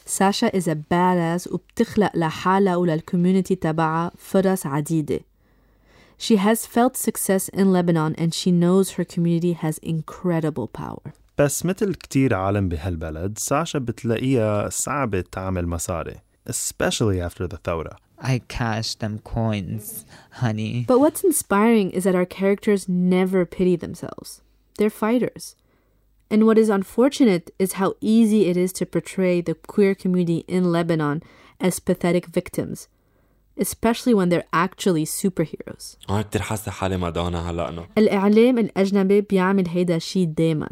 ساشا 0.07 0.49
is 0.49 0.69
a 0.69 0.75
badass 0.75 1.53
وبتخلق 1.53 2.17
لحالها 2.17 2.77
وللكوميونتي 2.77 3.55
تبعها 3.55 4.11
فرص 4.19 4.67
عديدة 4.67 5.21
She 6.19 6.37
has 6.37 6.67
felt 6.67 6.97
success 6.97 7.49
in 7.49 7.73
Lebanon 7.73 8.15
and 8.19 8.35
she 8.35 8.51
knows 8.51 8.93
her 8.93 9.05
community 9.05 9.53
has 9.53 9.79
incredible 9.79 10.67
power. 10.67 11.13
بس 11.39 11.67
مثل 11.67 11.95
كتير 11.95 12.35
عالم 12.35 12.69
بهالبلد 12.69 13.39
ساشا 13.39 13.79
بتلاقيها 13.79 14.69
صعبة 14.69 15.25
تعمل 15.33 15.67
مصاري 15.67 16.15
especially 16.51 17.21
after 17.21 17.47
the 17.47 17.57
ثورة 17.65 17.97
I 18.21 18.41
cash 18.49 18.97
them 18.97 19.21
coins, 19.21 20.05
honey. 20.43 20.85
But 20.89 20.99
what's 20.99 21.23
inspiring 21.23 21.93
is 21.93 22.03
that 22.05 22.17
our 22.17 22.27
characters 22.27 22.89
never 22.89 23.47
pity 23.47 23.77
themselves. 23.77 24.43
They're 24.77 24.91
fighters. 24.91 25.55
And 26.31 26.45
what 26.45 26.59
is 26.59 26.69
unfortunate 26.69 27.51
is 27.59 27.75
how 27.75 27.95
easy 28.01 28.47
it 28.51 28.57
is 28.57 28.73
to 28.75 28.87
portray 28.87 29.41
the 29.41 29.55
queer 29.55 29.95
community 29.95 30.45
in 30.49 30.73
Lebanon 30.73 31.23
as 31.61 31.79
pathetic 31.81 32.27
victims, 32.27 32.89
especially 33.57 34.15
when 34.15 34.29
they're 34.29 34.51
actually 34.53 35.07
superheroes. 35.07 35.97
أنا 36.11 36.23
كتير 36.23 36.43
حاسة 36.43 36.71
حالي 36.71 36.97
مادونا 36.97 37.51
هلا 37.51 37.69
أنا 37.69 37.87
الإعلام 37.99 38.59
الأجنبي 38.59 39.21
بيعمل 39.21 39.69
هيدا 39.69 39.97
الشي 39.97 40.27
دايما 40.27 40.69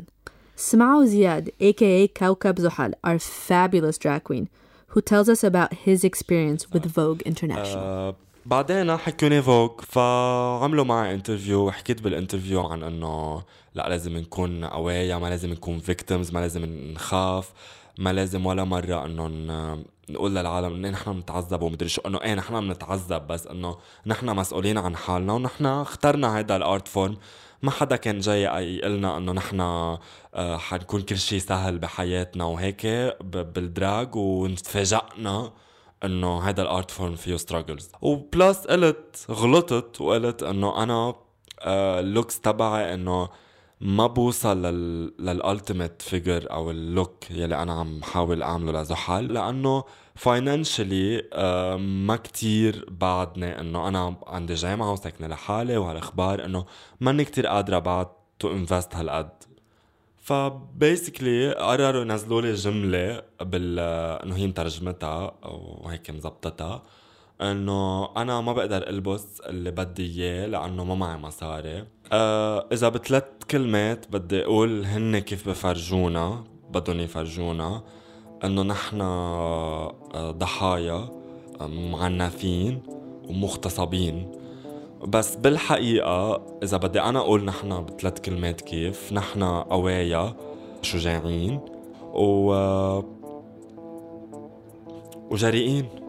سمعوا 0.57 1.05
زياد 1.05 1.49
aka 1.63 2.19
كوكب 2.19 2.61
زحل 2.61 2.93
our 3.07 3.19
fabulous 3.19 3.99
drag 3.99 4.25
queen 4.25 4.47
who 4.95 5.01
tells 5.01 5.29
us 5.29 5.45
about 5.45 5.73
his 5.87 6.05
experience 6.05 6.67
with 6.73 6.87
Vogue 6.87 7.23
International. 7.27 7.77
آه 7.77 8.15
بعدين 8.47 8.97
حكوني 8.97 9.43
فوق 9.43 9.81
فعملوا 9.81 10.85
معي 10.85 11.15
انترفيو 11.15 11.67
وحكيت 11.67 12.03
بالانترفيو 12.03 12.61
عن 12.61 12.83
انه 12.83 13.43
لا 13.75 13.89
لازم 13.89 14.17
نكون 14.17 14.65
قوايا 14.65 15.19
ما 15.19 15.27
لازم 15.27 15.51
نكون 15.51 15.79
فيكتيمز 15.79 16.33
ما 16.33 16.39
لازم 16.39 16.65
نخاف 16.65 17.51
ما 18.02 18.14
لازم 18.14 18.46
ولا 18.46 18.64
مرة 18.64 19.06
انه 19.06 19.28
نقول 20.10 20.36
للعالم 20.36 20.74
إنه 20.76 20.90
نحن 20.90 21.14
بنتعذب 21.14 21.62
ومدري 21.62 21.90
شو 21.90 22.02
إنه 22.06 22.22
إيه 22.22 22.34
نحن 22.34 22.68
بنتعذب 22.68 23.28
بس 23.28 23.48
إنه 23.48 23.78
نحن 24.06 24.36
مسؤولين 24.36 24.78
عن 24.78 24.96
حالنا 24.96 25.34
ونحن 25.34 25.66
اخترنا 25.66 26.38
هيدا 26.38 26.56
الأرت 26.56 26.88
فورم. 26.88 27.18
ما 27.62 27.72
حدا 27.72 27.96
كان 27.96 28.20
جاي 28.20 28.42
يقلنا 28.44 29.18
إنه 29.18 29.32
نحن 29.32 29.60
آه، 29.60 30.58
حنكون 30.58 31.02
كل 31.02 31.18
شيء 31.18 31.40
سهل 31.40 31.80
بحياتنا 31.80 32.46
وهيك 32.46 32.86
بالدراج 33.24 34.16
ونتفاجئنا 34.16 35.52
إنه 36.04 36.42
هذا 36.42 36.62
الأرت 36.62 36.92
فورم 36.92 37.16
فيه 37.16 37.36
ستراجلز 37.38 37.92
وبلس 38.02 38.58
قلت 38.58 39.26
غلطت 39.32 40.02
وقلت 40.02 40.44
إنه 40.44 40.84
أنا 40.84 41.16
اللوكس 42.00 42.40
تبعي 42.40 42.94
إنه 42.94 43.30
ما 43.82 44.08
بوصل 44.08 44.62
لل 44.62 45.14
للالتيميت 45.20 46.02
فيجر 46.02 46.52
أو 46.52 46.72
اللوك 46.72 47.32
يلي 47.32 47.62
أنا 47.62 47.74
عم 47.74 48.04
حاول 48.04 48.44
أعمله 48.44 48.82
لزحل 48.82 49.34
لأنه 49.34 49.84
فاينانشلي 50.16 51.24
ما 51.80 52.16
كتير 52.16 52.86
بعدني 52.90 53.60
إنه 53.60 53.88
أنا 53.88 54.16
عندي 54.28 54.54
جامعة 54.54 54.92
وساكنة 54.92 55.28
لحالي 55.28 55.78
وهالإخبار 55.78 56.46
إنه 56.46 56.66
ماني 57.00 57.26
كتير 57.26 57.48
قادرة 57.48 57.80
بعد 57.80 58.08
تو 58.40 58.52
انفست 58.52 58.96
هالقد. 58.96 59.30
فبيسكلي 60.18 61.54
قرروا 61.54 62.02
ينزلوا 62.02 62.42
لي 62.42 62.54
جملة 62.54 63.22
بال 63.42 63.80
إنه 64.24 64.36
هي 64.36 64.48
مترجمتها 64.48 65.34
وهيك 65.82 66.10
مزبطتها. 66.12 66.84
إنه 67.42 68.10
أنا 68.18 68.42
ما 68.42 68.54
بقدر 68.54 68.90
ألبس 68.90 69.40
اللي 69.40 69.72
بدي 69.72 70.06
إياه 70.06 70.48
لأنه 70.48 70.84
ما 70.84 70.96
معي 70.96 71.18
مصاري. 71.18 71.86
آه 72.12 72.68
إذا 72.72 72.90
بثلاث 72.90 73.24
كلمات 73.52 74.06
بدي 74.12 74.44
أقول 74.44 74.86
هن 74.86 75.20
كيف 75.20 75.50
بفرجونا 75.50 76.44
بدهم 76.74 77.00
يفرجونا. 77.00 77.84
إنه 78.44 78.64
نحن 78.64 79.02
آه، 79.02 80.32
ضحايا 80.32 81.10
آه، 81.62 81.68
معنفين 81.68 82.84
ومغتصبين. 83.30 84.32
بس 85.08 85.36
بالحقيقة 85.36 86.42
إذا 86.64 86.78
بدي 86.78 87.02
أنا 87.02 87.20
أقول 87.20 87.46
نحن 87.46 87.86
بثلاث 87.86 88.20
كلمات 88.20 88.62
كيف 88.62 89.14
نحن 89.14 89.44
قوايا 89.44 90.36
شجاعين 90.82 91.60
و 92.14 92.54
وجريئين. 95.32 96.01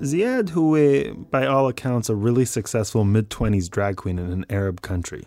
Ziad 0.00 0.50
Houé, 0.50 1.30
by 1.30 1.46
all 1.46 1.68
accounts, 1.68 2.08
a 2.08 2.14
really 2.14 2.44
successful 2.44 3.04
mid 3.04 3.30
20s 3.30 3.70
drag 3.70 3.96
queen 3.96 4.18
in 4.18 4.30
an 4.30 4.44
Arab 4.50 4.82
country. 4.82 5.24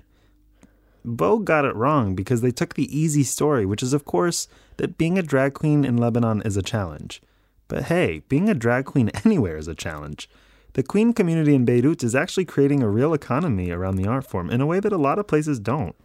Vogue 1.06 1.46
got 1.46 1.64
it 1.64 1.76
wrong 1.76 2.16
because 2.16 2.42
they 2.42 2.52
took 2.52 2.74
the 2.74 2.96
easy 2.96 3.24
story, 3.24 3.66
which 3.66 3.82
is, 3.82 3.94
of 3.94 4.04
course, 4.04 4.48
that 4.76 4.98
being 4.98 5.18
a 5.18 5.24
drag 5.24 5.54
queen 5.54 5.86
in 5.86 5.96
Lebanon 5.96 6.42
is 6.42 6.58
a 6.58 6.62
challenge. 6.62 7.22
But 7.70 7.84
hey, 7.86 8.24
being 8.28 8.50
a 8.50 8.54
drag 8.54 8.86
queen 8.86 9.10
anywhere 9.26 9.58
is 9.58 9.68
a 9.68 9.76
challenge. 9.76 10.30
The 10.74 10.84
queen 10.84 11.14
community 11.14 11.56
in 11.56 11.66
Beirut 11.66 12.04
is 12.04 12.14
actually 12.14 12.46
creating 12.46 12.84
a 12.84 12.90
real 12.90 13.14
economy 13.14 13.72
around 13.72 13.96
the 13.96 14.08
art 14.08 14.26
form 14.26 14.50
in 14.50 14.62
a 14.62 14.66
way 14.66 14.80
that 14.80 14.94
a 14.94 14.98
lot 14.98 15.18
of 15.18 15.28
places 15.28 15.60
don't. 15.60 15.96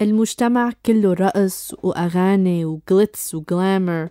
المجتمع 0.00 0.72
كله 0.86 1.14
رقص 1.14 1.74
وأغاني 1.82 2.64
وجلتس 2.64 3.34
وجلامر 3.34 4.08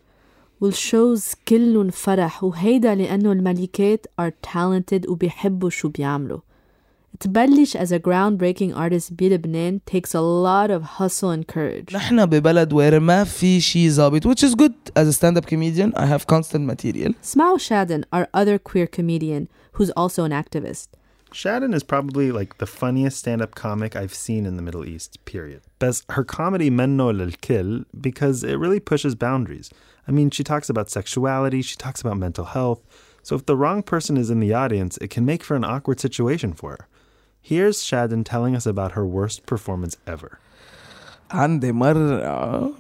will 0.63 0.73
shows 0.73 1.35
كلهم 1.49 1.91
فرح 1.91 2.45
وهيدا 2.45 2.95
لأنه 2.95 3.33
الملكات 3.33 4.07
are 4.21 4.33
talented 4.51 5.09
وبيحبوا 5.09 5.71
شو 5.71 5.89
بيعملوا 5.89 6.41
تبلش 7.21 7.77
as 7.77 7.91
a 7.93 7.99
groundbreaking 7.99 8.77
artist 8.77 9.13
بلبنان 9.13 9.81
takes 9.91 10.15
a 10.15 10.21
lot 10.21 10.71
of 10.71 10.83
hustle 10.83 11.31
and 11.31 11.47
courage. 11.47 11.95
نحن 11.95 12.27
ببلد 12.27 12.73
where 12.73 13.01
ما 13.01 13.25
في 13.25 13.61
شيء 13.61 13.89
ظابط 13.91 14.27
which 14.27 14.43
is 14.43 14.55
good. 14.55 14.73
As 14.97 15.09
a 15.09 15.13
stand-up 15.13 15.47
comedian 15.47 15.93
I 15.97 16.07
have 16.07 16.27
constant 16.27 16.67
material. 16.67 17.13
اسمعوا 17.25 17.59
شادن 17.59 18.03
our 18.17 18.27
other 18.35 18.59
queer 18.59 18.87
comedian 18.87 19.49
who's 19.73 19.91
also 19.97 20.25
an 20.25 20.33
activist. 20.33 20.89
Shaden 21.33 21.75
is 21.75 21.83
probably 21.83 22.31
like 22.31 22.59
the 22.59 22.67
funniest 22.67 23.17
stand-up 23.19 23.55
comic 23.55 23.97
I've 23.97 24.15
seen 24.15 24.45
in 24.45 24.57
the 24.57 24.63
Middle 24.63 24.85
East, 24.85 25.11
period. 25.25 25.63
But 25.79 26.03
her 26.11 26.25
comedy 26.25 26.71
Menno 26.71 27.09
Lil 27.19 27.33
Kill 27.41 27.85
because 28.09 28.45
it 28.45 28.57
really 28.65 28.81
pushes 28.81 29.15
boundaries. 29.15 29.71
I 30.09 30.11
mean, 30.11 30.31
she 30.31 30.45
talks 30.45 30.69
about 30.69 30.91
sexuality, 30.91 31.63
she 31.63 31.77
talks 31.77 32.01
about 32.01 32.17
mental 32.17 32.47
health. 32.57 32.81
So 33.23 33.37
if 33.37 33.47
the 33.47 33.57
wrong 33.57 33.83
person 33.83 34.17
is 34.17 34.31
in 34.31 34.41
the 34.41 34.53
audience, 34.53 34.97
it 34.99 35.11
can 35.11 35.25
make 35.25 35.43
for 35.45 35.55
an 35.57 35.65
awkward 35.65 36.01
situation 36.01 36.53
for 36.53 36.71
her. 36.73 36.89
Here's 37.41 37.79
Shaden 37.79 38.25
telling 38.25 38.55
us 38.57 38.67
about 38.67 38.93
her 38.93 39.07
worst 39.07 39.47
performance 39.47 39.97
ever. 40.07 40.39
عندي 41.31 41.73
مرة 41.73 42.73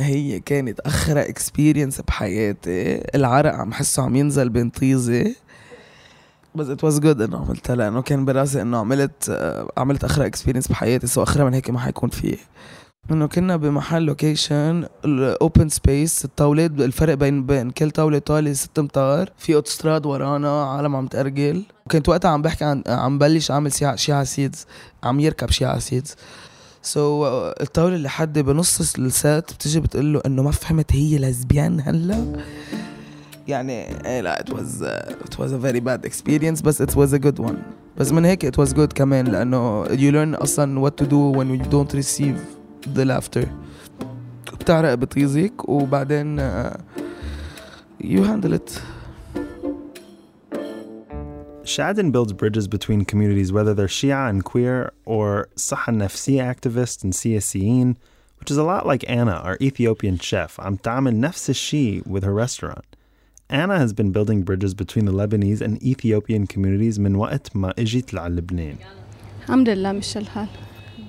هي 0.00 0.40
كانت 0.40 0.80
أخرى 0.80 1.24
experience 1.24 2.02
بحياتي 2.06 3.02
العرق 3.14 3.54
عم 3.54 3.72
حسه 3.72 4.02
عم 4.02 4.16
ينزل 4.16 4.48
بين 4.48 4.70
طيزي 4.70 5.36
بس 6.54 6.68
ات 6.68 6.84
واز 6.84 6.98
جود 7.00 7.22
انه 7.22 7.38
عملتها 7.38 7.76
لانه 7.76 8.02
كان 8.02 8.24
براسي 8.24 8.62
انه 8.62 8.78
عملت 8.78 9.38
عملت 9.76 10.04
اخرى 10.04 10.26
اكسبيرينس 10.26 10.68
بحياتي 10.68 11.06
سو 11.06 11.22
اخرى 11.22 11.44
من 11.44 11.54
هيك 11.54 11.70
ما 11.70 11.78
حيكون 11.78 12.10
فيه 12.10 12.36
إنه 13.10 13.26
كنا 13.26 13.56
بمحل 13.56 14.02
لوكيشن 14.02 14.84
الاوبن 15.04 15.68
سبيس 15.68 16.24
الطاولات 16.24 16.70
الفرق 16.70 17.14
بين 17.14 17.46
بين 17.46 17.70
كل 17.70 17.90
طاولة 17.90 18.18
طاوله 18.18 18.52
ست 18.52 18.78
امتار 18.78 19.30
في 19.38 19.54
أوتوستراد 19.54 20.06
ورانا 20.06 20.64
عالم 20.64 20.96
عم 20.96 21.06
تأرجل. 21.06 21.62
وكنت 21.86 22.08
وقتها 22.08 22.28
عم 22.30 22.42
بحكي 22.42 22.64
عن 22.64 22.82
عم 22.86 23.18
بلش 23.18 23.50
أعمل 23.50 23.72
شيعة 23.94 24.24
سيدز 24.24 24.66
عم 25.04 25.20
يركب 25.20 25.50
شيعة 25.50 25.78
سيدز 25.78 26.14
سو 26.82 27.24
so, 27.24 27.28
الطاولة 27.60 27.96
اللي 27.96 28.08
حد 28.08 28.38
بنص 28.38 28.96
السات 28.98 29.52
بتجي 29.52 29.80
بتقول 29.80 30.12
له 30.12 30.20
إنه 30.26 30.42
ما 30.42 30.50
فهمت 30.50 30.92
هي 30.92 31.18
لزبيان 31.18 31.80
هلا؟ 31.80 32.42
يعني 33.48 34.06
إيه 34.06 34.20
لا 34.20 34.44
it 34.48 34.52
was 34.52 34.82
uh, 34.82 35.12
it 35.24 35.38
was 35.38 35.52
a 35.52 35.58
very 35.66 35.80
bad 35.80 36.10
experience 36.10 36.62
بس 36.62 36.82
it 36.82 36.90
was 36.94 37.12
a 37.12 37.18
good 37.18 37.44
one. 37.44 37.56
بس 37.98 38.12
من 38.12 38.24
هيك 38.24 38.46
it 38.56 38.64
was 38.64 38.72
good 38.72 38.92
كمان 38.94 39.24
لأنه 39.26 39.84
you 39.84 40.12
learn 40.12 40.42
أصلا 40.42 40.88
what 40.88 41.04
to 41.04 41.06
do 41.06 41.38
when 41.38 41.60
you 41.60 41.70
don't 41.72 41.96
receive 41.96 42.61
the 42.86 43.04
laughter 43.04 43.48
بتعرق 44.60 44.94
بتغيظك 44.94 45.68
وبعدين 45.68 46.38
you 48.00 48.22
handle 48.24 48.52
it 48.52 48.82
Shaden 51.64 52.10
builds 52.10 52.32
bridges 52.32 52.66
between 52.66 53.04
communities, 53.04 53.52
whether 53.52 53.72
they're 53.72 53.86
Shia 53.86 54.28
and 54.28 54.44
queer 54.44 54.92
or 55.04 55.48
Saha 55.56 55.94
Nafsi 55.94 56.34
activists 56.52 57.04
and 57.04 57.12
CSEen, 57.12 57.96
which 58.40 58.50
is 58.50 58.56
a 58.56 58.64
lot 58.64 58.84
like 58.84 59.04
Anna, 59.08 59.36
our 59.46 59.56
Ethiopian 59.60 60.18
chef, 60.18 60.56
Amtam 60.56 61.08
and 61.08 61.22
Nafsi 61.22 62.04
with 62.04 62.24
her 62.24 62.34
restaurant. 62.34 62.84
Anna 63.48 63.78
has 63.78 63.92
been 63.92 64.10
building 64.10 64.42
bridges 64.42 64.74
between 64.74 65.04
the 65.04 65.12
Lebanese 65.12 65.60
and 65.60 65.80
Ethiopian 65.82 66.46
communities 66.48 66.98
من 66.98 67.14
وقت 67.16 67.56
ما 67.56 67.72
اجيت 67.78 68.14
لعلبنان. 68.14 68.76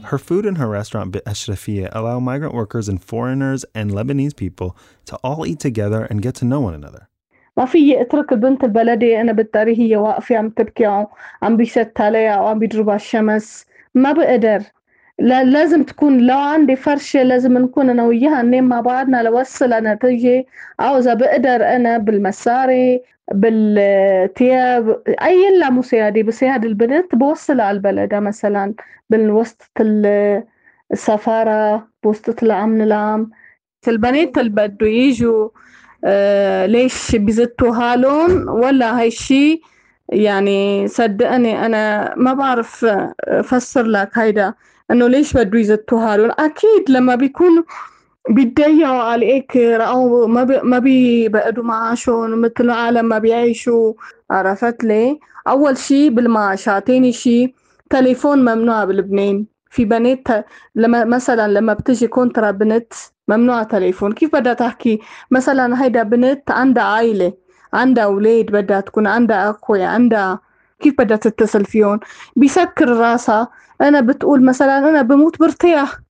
Her 0.02 0.19
food 0.19 0.47
and 0.47 0.59
her 0.59 0.69
restaurant 0.69 1.12
Bit 1.12 1.25
Ashrafiyya 1.25 1.88
allow 1.93 2.19
migrant 2.21 2.55
workers 2.55 2.88
and 2.88 3.02
foreigners 3.02 3.64
and 3.75 3.90
Lebanese 3.90 4.37
people 4.37 4.76
to 5.07 5.17
all 5.17 5.47
eat 5.47 5.61
together 5.61 6.05
and 6.05 6.23
get 6.23 6.35
to 6.37 6.45
know 6.45 6.61
one 6.61 6.75
another. 6.75 7.09
ما 7.57 7.64
في 7.64 8.00
اترك 8.00 8.33
البنت 8.33 8.64
البلدي 8.64 9.21
انا 9.21 9.33
بالطريق 9.33 9.78
هي 9.78 9.97
واقفه 9.97 10.37
عم 10.37 10.50
تبكي 10.50 10.87
او 10.87 11.07
عم 11.43 11.57
بيشت 11.57 11.93
عليها 12.00 12.35
او 12.35 12.47
عم 12.47 12.59
بيضربها 12.59 12.97
الشمس 12.97 13.67
ما 13.95 14.12
بقدر 14.12 14.62
لا 15.20 15.43
لازم 15.43 15.84
تكون 15.84 16.27
لو 16.27 16.38
عندي 16.38 16.75
فرشه 16.75 17.24
لازم 17.24 17.58
نكون 17.58 17.89
أنا 17.89 18.03
وياها 18.05 18.41
ننام 18.41 18.63
مع 18.63 18.82
بعضنا 18.82 19.24
لوصل 19.24 19.70
نتيجه 19.70 20.46
أو 20.79 20.98
اذا 20.98 21.13
بقدر 21.13 21.75
أنا 21.75 21.98
بالمساري 21.98 23.01
بالثياب 23.32 25.01
أي 25.22 25.60
لا 25.60 25.70
مساعده 25.70 26.22
بساعد 26.22 26.65
البنت 26.65 27.15
بوصلها 27.15 27.65
على 27.65 27.75
البلد 27.75 28.13
مثلا 28.13 28.74
بالوسط 29.10 29.72
السفارة 30.91 31.88
بوسط 32.03 32.43
العام 32.43 32.82
العام. 32.82 33.32
البنات 33.88 34.38
اللي 34.38 34.50
بده 34.50 34.88
يجوا 34.88 35.50
آه 36.05 36.65
ليش 36.65 37.15
بزتوا 37.15 37.75
حالهم؟ 37.75 38.50
ولا 38.50 39.00
هاي 39.00 39.08
الشي؟ 39.08 39.62
يعني 40.10 40.88
صدقني 40.88 41.65
أنا 41.65 42.13
ما 42.17 42.34
بعرف 42.34 42.86
أفسر 43.27 43.84
لك 43.84 44.17
هيدا. 44.17 44.53
انه 44.92 45.08
ليش 45.08 45.34
بده 45.34 45.60
يزتوا 45.60 46.00
حالهم 46.08 46.32
أكيد 46.40 46.90
لما 46.90 47.16
بيكونوا 47.16 47.63
بيتضيقوا 48.30 49.02
عليك 49.04 49.58
أو 49.58 50.28
ما 50.28 50.44
بي 50.44 50.60
ما 50.63 50.80
بيبقدوا 50.80 51.63
معاشهم 51.63 52.42
مثل 52.42 52.54
العالم 52.60 53.06
ما 53.06 53.18
بيعيشوا. 53.20 53.94
عرفت 54.32 54.84
لي 54.84 55.20
أول 55.48 55.78
شي 55.78 56.10
بالمعاشات 56.10 56.88
تاني 56.88 57.12
شي 57.12 57.54
تليفون 57.90 58.40
ممنوع 58.40 58.84
بلبنان 58.86 59.46
في 59.70 59.86
بنات 59.86 60.27
لما 60.75 61.05
مثلا 61.05 61.48
لما 61.48 61.74
بتجي 61.74 62.07
كونترا 62.07 62.51
بنت 62.51 62.94
ممنوع 63.27 63.64
تليفون. 63.64 64.12
كيف 64.14 64.36
بدها 64.36 64.53
تحكي؟ 64.53 65.00
مثلا 65.31 65.84
هيدا 65.84 66.03
بنت 66.03 66.51
عندها 66.51 66.84
عائلة 66.84 67.34
عندها 67.74 68.03
أولاد 68.03 68.46
بدها 68.46 68.81
تكون 68.81 69.07
عندها 69.07 69.50
أخوة 69.50 69.86
عندها 69.86 70.40
كيف 70.79 70.94
بدها 70.98 71.18
تتصل 71.18 71.66
فيهم؟ 71.66 72.00
بيسكر 72.36 72.90
راسها. 72.90 73.48
أنا 73.82 74.00
بتقول 74.00 74.45
مثلا 74.45 74.78
أنا 74.78 75.02
بموت 75.02 75.39
برتاح 75.39 76.00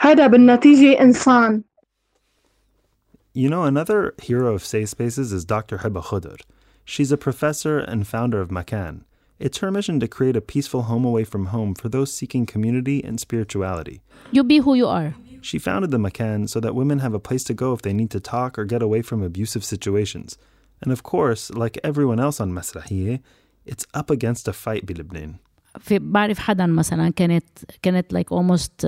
هيدا 0.00 0.26
بالنتيجة 0.26 1.00
إنسان 1.00 1.62
You 3.34 3.48
know, 3.48 3.62
another 3.62 4.14
hero 4.20 4.54
of 4.54 4.64
safe 4.64 4.88
spaces 4.88 5.32
is 5.32 5.44
Dr. 5.44 5.78
Hiba 5.78 6.02
Khudur. 6.02 6.40
She's 6.84 7.12
a 7.12 7.16
professor 7.16 7.78
and 7.78 8.04
founder 8.04 8.40
of 8.40 8.50
Makan. 8.50 9.04
It's 9.38 9.58
her 9.58 9.70
mission 9.70 10.00
to 10.00 10.08
create 10.08 10.34
a 10.34 10.40
peaceful 10.40 10.82
home 10.82 11.04
away 11.04 11.22
from 11.22 11.46
home 11.46 11.74
for 11.74 11.88
those 11.88 12.12
seeking 12.12 12.46
community 12.46 13.04
and 13.04 13.20
spirituality. 13.20 14.00
You 14.32 14.42
be 14.42 14.58
who 14.58 14.74
you 14.74 14.88
are. 14.88 15.14
She 15.40 15.60
founded 15.60 15.92
the 15.92 15.98
Makan 15.98 16.48
so 16.48 16.58
that 16.58 16.74
women 16.74 16.98
have 16.98 17.14
a 17.14 17.20
place 17.20 17.44
to 17.44 17.54
go 17.54 17.72
if 17.72 17.82
they 17.82 17.92
need 17.92 18.10
to 18.10 18.20
talk 18.20 18.58
or 18.58 18.64
get 18.64 18.82
away 18.82 19.02
from 19.02 19.22
abusive 19.22 19.64
situations. 19.64 20.36
And 20.82 20.90
of 20.90 21.04
course, 21.04 21.50
like 21.50 21.78
everyone 21.84 22.18
else 22.18 22.40
on 22.40 22.50
Masrahiyeh, 22.50 23.20
it's 23.64 23.86
up 23.94 24.10
against 24.10 24.48
a 24.48 24.52
fight 24.52 24.84
بلبنان. 24.86 25.38
في 25.79 25.99
بعرف 25.99 26.39
حدا 26.39 26.65
مثلا 26.65 27.09
كانت 27.09 27.45
كانت 27.81 28.17
like 28.17 28.35
almost 28.37 28.87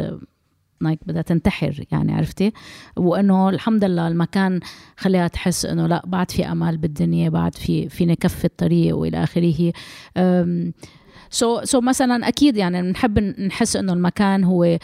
لايك 0.81 0.99
بدها 1.05 1.21
تنتحر 1.21 1.83
يعني 1.91 2.13
عرفتي؟ 2.13 2.53
وإنه 2.97 3.49
الحمد 3.49 3.83
لله 3.83 4.07
المكان 4.07 4.59
خليها 4.97 5.27
تحس 5.27 5.65
إنه 5.65 5.87
لا 5.87 6.03
بعد 6.05 6.31
في 6.31 6.45
أمل 6.45 6.77
بالدنيا 6.77 7.29
بعد 7.29 7.55
في 7.55 7.89
فينا 7.89 8.13
كف 8.13 8.45
الطريق 8.45 8.95
وإلى 8.95 9.23
آخره. 9.23 9.73
سو 11.29 11.59
so, 11.59 11.63
سو 11.63 11.81
so 11.81 11.83
مثلا 11.83 12.27
أكيد 12.27 12.57
يعني 12.57 12.81
بنحب 12.81 13.19
نحس 13.19 13.75
إنه 13.75 13.93
المكان 13.93 14.43
هو 14.43 14.77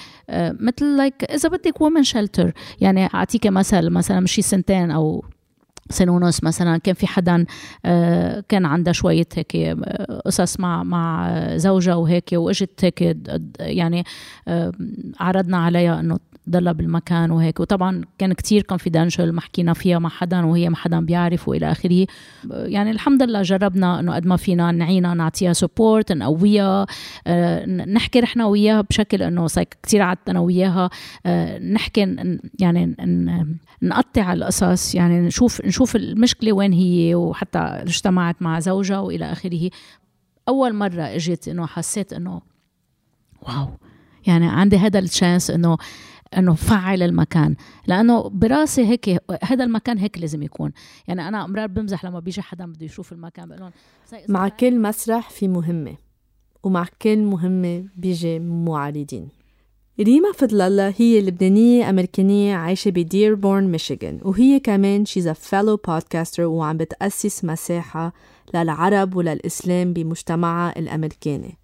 مثل 0.59 0.97
لايك 0.97 1.13
like 1.23 1.33
إذا 1.33 1.49
بدك 1.49 1.81
وومن 1.81 2.03
شلتر 2.03 2.53
يعني 2.81 3.05
أعطيك 3.05 3.47
مثل 3.47 3.89
مثلا 3.89 4.25
شي 4.25 4.41
سنتين 4.41 4.91
أو 4.91 5.25
سنة 5.91 6.11
ونص 6.11 6.43
مثلا 6.43 6.77
كان 6.77 6.95
في 6.95 7.07
حدا 7.07 7.45
كان 8.49 8.65
عندها 8.65 8.93
شوية 8.93 9.27
هيك 9.35 9.77
قصص 10.25 10.59
مع 10.59 10.83
مع 10.83 11.37
زوجها 11.57 11.95
وهيك 11.95 12.29
وإجت 12.33 12.85
هيك 12.85 13.17
يعني 13.59 14.03
عرضنا 15.19 15.57
عليها 15.57 15.99
إنه 15.99 16.19
ضلها 16.49 16.73
بالمكان 16.73 17.31
وهيك. 17.31 17.59
وطبعا 17.59 18.01
كان 18.17 18.33
كتير 18.33 18.63
كونفيدنشال 18.63 19.33
ما 19.33 19.41
حكينا 19.41 19.73
فيها 19.73 19.99
مع 19.99 20.09
حدا 20.09 20.45
وهي 20.45 20.69
ما 20.69 20.75
حدا 20.75 20.99
بيعرف 20.99 21.47
وإلى 21.47 21.71
آخره. 21.71 22.07
يعني 22.49 22.91
الحمد 22.91 23.23
لله 23.23 23.41
جربنا 23.41 23.99
إنه 23.99 24.15
قد 24.15 24.25
ما 24.25 24.37
فينا 24.37 24.71
نعينا 24.71 25.13
نعطيها 25.13 25.53
سبورت 25.53 26.11
نقويها 26.11 26.85
نحكي 27.67 28.19
رحنا 28.19 28.45
وياها 28.45 28.81
بشكل 28.81 29.23
إنه 29.23 29.47
كتير 29.83 30.01
قعدت 30.01 30.29
أنا 30.29 30.39
وياها 30.39 30.89
نحكي 31.73 32.37
يعني 32.59 32.95
نقطع 33.81 34.33
القصص 34.33 34.95
يعني 34.95 35.21
نشوف 35.21 35.65
نشوف 35.65 35.80
المشكلة 35.95 36.53
وين 36.53 36.73
هي 36.73 37.15
وحتى 37.15 37.59
اجتمعت 37.59 38.41
مع 38.41 38.59
زوجها 38.59 38.99
وإلى 38.99 39.31
آخره. 39.31 39.69
أول 40.47 40.73
مرة 40.73 41.01
اجت 41.01 41.47
إنه 41.47 41.65
حسيت 41.65 42.13
إنه 42.13 42.41
واو 43.41 43.67
يعني 44.27 44.47
عندي 44.47 44.77
هذا 44.77 44.99
الشانس 44.99 45.51
إنه 45.51 45.77
إنه 46.37 46.53
فعل 46.53 47.03
المكان. 47.03 47.55
لأنه 47.87 48.29
براسي 48.29 48.87
هيك 48.87 49.23
هذا 49.43 49.63
المكان 49.63 49.97
هيك 49.97 50.17
لازم 50.17 50.43
يكون. 50.43 50.71
يعني 51.07 51.27
أنا 51.27 51.45
امرار 51.45 51.67
بمزح 51.67 52.05
لما 52.05 52.19
بيجي 52.19 52.41
حدا 52.41 52.65
بده 52.65 52.85
يشوف 52.85 53.11
المكان 53.13 53.47
بقول 53.47 53.59
لهم 53.59 53.71
مع 54.29 54.47
كل 54.47 54.81
مسرح 54.81 55.29
في 55.29 55.47
مهمة 55.47 55.95
ومع 56.63 56.85
كل 57.01 57.17
مهمة 57.17 57.85
بيجي 57.95 58.39
معارضين. 58.39 59.29
ريما 60.00 60.32
فضل 60.32 60.60
الله 60.60 60.94
هي 60.96 61.20
لبنانية 61.20 61.90
أمريكانية 61.90 62.54
عايشة 62.54 62.90
بديربورن 62.90 63.64
ميشيغان 63.64 64.20
وهي 64.22 64.60
كمان 64.60 65.04
she's 65.06 65.26
a 65.26 65.34
fellow 65.34 65.76
podcaster 65.90 66.40
وعم 66.40 66.76
بتأسس 66.76 67.44
مساحة 67.44 68.12
للعرب 68.54 69.16
وللإسلام 69.16 69.92
بمجتمعها 69.92 70.78
الأمريكاني 70.78 71.56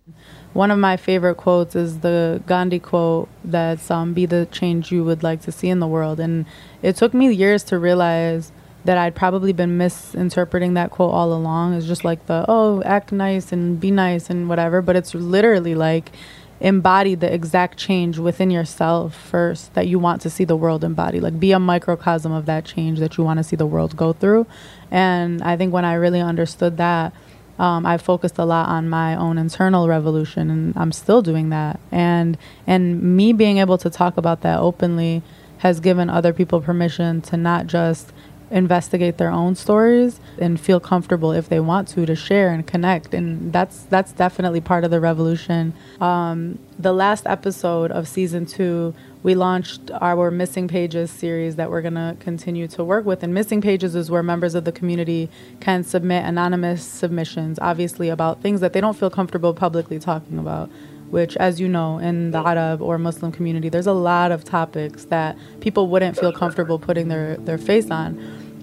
One 0.54 0.70
of 0.70 0.78
my 0.78 0.96
favorite 0.98 1.36
quotes 1.36 1.74
is 1.74 2.00
the 2.00 2.42
Gandhi 2.46 2.78
quote 2.78 3.28
that's 3.44 3.90
um, 3.90 4.12
be 4.12 4.26
the 4.26 4.46
change 4.52 4.92
you 4.92 5.02
would 5.02 5.22
like 5.22 5.40
to 5.42 5.52
see 5.52 5.70
in 5.70 5.78
the 5.80 5.86
world. 5.86 6.20
And 6.20 6.44
it 6.82 6.96
took 6.96 7.14
me 7.14 7.32
years 7.32 7.62
to 7.64 7.78
realize 7.78 8.52
that 8.84 8.98
I'd 8.98 9.14
probably 9.14 9.54
been 9.54 9.78
misinterpreting 9.78 10.74
that 10.74 10.90
quote 10.90 11.14
all 11.14 11.32
along. 11.32 11.72
It's 11.72 11.86
just 11.86 12.04
like 12.04 12.26
the, 12.26 12.44
oh, 12.48 12.82
act 12.82 13.12
nice 13.12 13.50
and 13.50 13.80
be 13.80 13.90
nice 13.90 14.28
and 14.28 14.46
whatever. 14.46 14.82
But 14.82 14.96
it's 14.96 15.14
literally 15.14 15.74
like, 15.74 16.10
embody 16.59 17.13
the 17.15 17.31
exact 17.31 17.77
change 17.77 18.17
within 18.17 18.49
yourself 18.49 19.15
first 19.15 19.73
that 19.75 19.87
you 19.87 19.99
want 19.99 20.21
to 20.21 20.29
see 20.29 20.43
the 20.43 20.55
world 20.55 20.83
embody. 20.83 21.19
Like 21.19 21.39
be 21.39 21.51
a 21.51 21.59
microcosm 21.59 22.31
of 22.31 22.45
that 22.47 22.65
change 22.65 22.99
that 22.99 23.17
you 23.17 23.23
want 23.23 23.37
to 23.37 23.43
see 23.43 23.55
the 23.55 23.65
world 23.65 23.95
go 23.95 24.13
through. 24.13 24.47
And 24.89 25.41
I 25.43 25.57
think 25.57 25.73
when 25.73 25.85
I 25.85 25.93
really 25.93 26.21
understood 26.21 26.77
that, 26.77 27.13
um, 27.59 27.85
I 27.85 27.97
focused 27.97 28.37
a 28.37 28.45
lot 28.45 28.69
on 28.69 28.87
my 28.87 29.15
own 29.15 29.37
internal 29.37 29.87
revolution, 29.87 30.51
and 30.51 30.77
I'm 30.77 30.91
still 30.91 31.21
doing 31.21 31.49
that. 31.49 31.79
And 31.91 32.37
and 32.67 33.01
me 33.01 33.33
being 33.33 33.57
able 33.57 33.77
to 33.79 33.89
talk 33.89 34.17
about 34.17 34.41
that 34.41 34.59
openly 34.59 35.23
has 35.59 35.79
given 35.79 36.09
other 36.09 36.33
people 36.33 36.61
permission 36.61 37.21
to 37.21 37.37
not 37.37 37.65
just 37.65 38.13
investigate 38.49 39.17
their 39.17 39.31
own 39.31 39.55
stories 39.55 40.19
and 40.39 40.59
feel 40.59 40.79
comfortable 40.79 41.31
if 41.31 41.49
they 41.49 41.59
want 41.59 41.87
to 41.89 42.05
to 42.05 42.15
share 42.15 42.49
and 42.49 42.65
connect. 42.65 43.13
And 43.13 43.51
that's 43.51 43.83
that's 43.83 44.11
definitely 44.11 44.61
part 44.61 44.83
of 44.83 44.91
the 44.91 44.99
revolution. 44.99 45.73
Um, 45.99 46.59
the 46.79 46.93
last 46.93 47.25
episode 47.25 47.91
of 47.91 48.07
season 48.07 48.45
two 48.45 48.93
we 49.23 49.35
launched 49.35 49.91
our 49.99 50.31
missing 50.31 50.67
pages 50.67 51.11
series 51.11 51.57
that 51.57 51.69
we're 51.69 51.81
going 51.81 51.95
to 51.95 52.15
continue 52.19 52.67
to 52.67 52.83
work 52.83 53.03
with. 53.05 53.23
And 53.23 53.33
missing 53.33 53.61
pages 53.61 53.95
is 53.95 54.09
where 54.09 54.23
members 54.23 54.55
of 54.55 54.63
the 54.63 54.71
community 54.71 55.29
can 55.59 55.83
submit 55.83 56.23
anonymous 56.23 56.83
submissions 56.83 57.59
obviously 57.59 58.09
about 58.09 58.41
things 58.41 58.61
that 58.61 58.73
they 58.73 58.79
don't 58.79 58.95
feel 58.95 59.09
comfortable 59.09 59.53
publicly 59.53 59.99
talking 59.99 60.37
about 60.37 60.69
which, 61.09 61.37
as 61.37 61.59
you 61.59 61.67
know, 61.67 61.99
in 61.99 62.31
the 62.31 62.39
Arab 62.39 62.81
or 62.81 62.97
Muslim 62.97 63.31
community, 63.31 63.69
there's 63.69 63.87
a 63.87 63.93
lot 63.93 64.31
of 64.31 64.43
topics 64.43 65.05
that 65.05 65.37
people 65.61 65.87
wouldn't 65.87 66.17
feel 66.17 66.31
comfortable 66.31 66.79
putting 66.79 67.07
their, 67.07 67.37
their 67.37 67.57
face 67.57 67.89
on. 67.89 68.17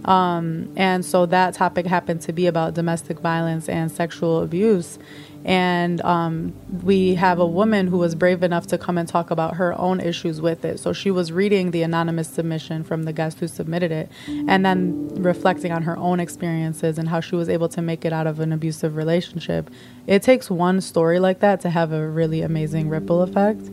Um, 0.04 0.70
and 0.76 1.04
so 1.04 1.24
that 1.26 1.54
topic 1.54 1.86
happened 1.86 2.20
to 2.22 2.32
be 2.32 2.46
about 2.46 2.74
domestic 2.74 3.20
violence 3.20 3.68
and 3.68 3.90
sexual 3.90 4.42
abuse. 4.42 4.98
And 5.45 6.01
um, 6.01 6.53
we 6.83 7.15
have 7.15 7.39
a 7.39 7.45
woman 7.45 7.87
who 7.87 7.97
was 7.97 8.13
brave 8.13 8.43
enough 8.43 8.67
to 8.67 8.77
come 8.77 8.97
and 8.97 9.07
talk 9.07 9.31
about 9.31 9.55
her 9.55 9.79
own 9.79 9.99
issues 9.99 10.41
with 10.41 10.65
it. 10.65 10.79
So 10.79 10.91
she 10.91 11.11
was 11.11 11.31
reading 11.31 11.71
the 11.71 11.81
anonymous 11.81 12.29
submission 12.29 12.83
from 12.83 13.03
the 13.03 13.13
guest 13.13 13.39
who 13.39 13.47
submitted 13.47 13.91
it 13.91 14.11
and 14.47 14.65
then 14.65 15.07
reflecting 15.15 15.71
on 15.71 15.83
her 15.83 15.97
own 15.97 16.19
experiences 16.19 16.97
and 16.97 17.09
how 17.09 17.21
she 17.21 17.35
was 17.35 17.47
able 17.49 17.69
to 17.69 17.81
make 17.81 18.03
it 18.03 18.11
out 18.11 18.27
of 18.27 18.39
an 18.39 18.51
abusive 18.51 18.95
relationship. 18.95 19.69
It 20.07 20.21
takes 20.23 20.49
one 20.49 20.81
story 20.81 21.19
like 21.19 21.39
that 21.39 21.61
to 21.61 21.69
have 21.69 21.93
a 21.93 22.07
really 22.07 22.41
amazing 22.41 22.89
ripple 22.89 23.21
effect. 23.21 23.69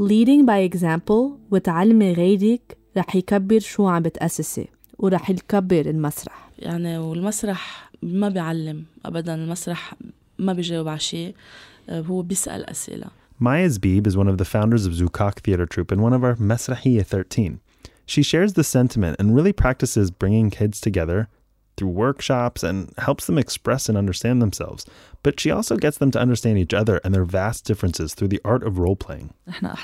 leading 0.00 0.46
by 0.46 0.58
example 0.58 1.38
وتعلمي 1.50 2.12
غيرك 2.12 2.78
رح 2.96 3.16
يكبر 3.16 3.58
شو 3.58 3.88
عم 3.88 4.02
بتأسسي 4.02 4.68
وراح 4.99 5.29
يكبر 5.29 5.85
المسرح 5.85 6.49
يعني 6.59 6.97
والمسرح 6.97 7.89
ما 8.03 8.29
بيعلم 8.29 8.83
ابدا 9.05 9.35
المسرح 9.35 9.93
ما 10.39 10.53
بيجاوب 10.53 10.87
على 10.87 10.99
شيء 10.99 11.35
هو 11.89 12.21
بيسال 12.21 12.69
اسئله 12.69 13.07
Maya 13.37 13.67
Zbib 13.67 14.07
is 14.07 14.15
one 14.15 14.29
of 14.29 14.37
the 14.37 14.45
founders 14.45 14.85
of 14.85 14.93
Zoukak 14.93 15.39
Theater 15.39 15.65
Troupe 15.65 15.91
and 15.91 16.01
one 16.01 16.13
of 16.13 16.23
our 16.23 16.35
Mesrahiya 16.35 17.05
13. 17.05 17.59
She 18.05 18.23
shares 18.23 18.53
the 18.53 18.63
sentiment 18.63 19.17
and 19.19 19.35
really 19.35 19.51
practices 19.51 20.09
bringing 20.09 20.49
kids 20.49 20.79
together 20.79 21.27
through 21.75 21.89
workshops 21.89 22.63
and 22.63 22.93
helps 22.97 23.25
them 23.25 23.37
express 23.37 23.89
and 23.89 23.97
understand 23.97 24.41
themselves. 24.41 24.85
But 25.21 25.37
she 25.41 25.51
also 25.51 25.75
gets 25.75 25.97
them 25.97 26.11
to 26.11 26.19
understand 26.19 26.57
each 26.59 26.73
other 26.73 27.01
and 27.03 27.13
their 27.13 27.25
vast 27.25 27.65
differences 27.65 28.13
through 28.13 28.29
the 28.29 28.41
art 28.45 28.63
of 28.63 28.79
role 28.79 28.95
playing. 28.95 29.29
احنا 29.49 29.75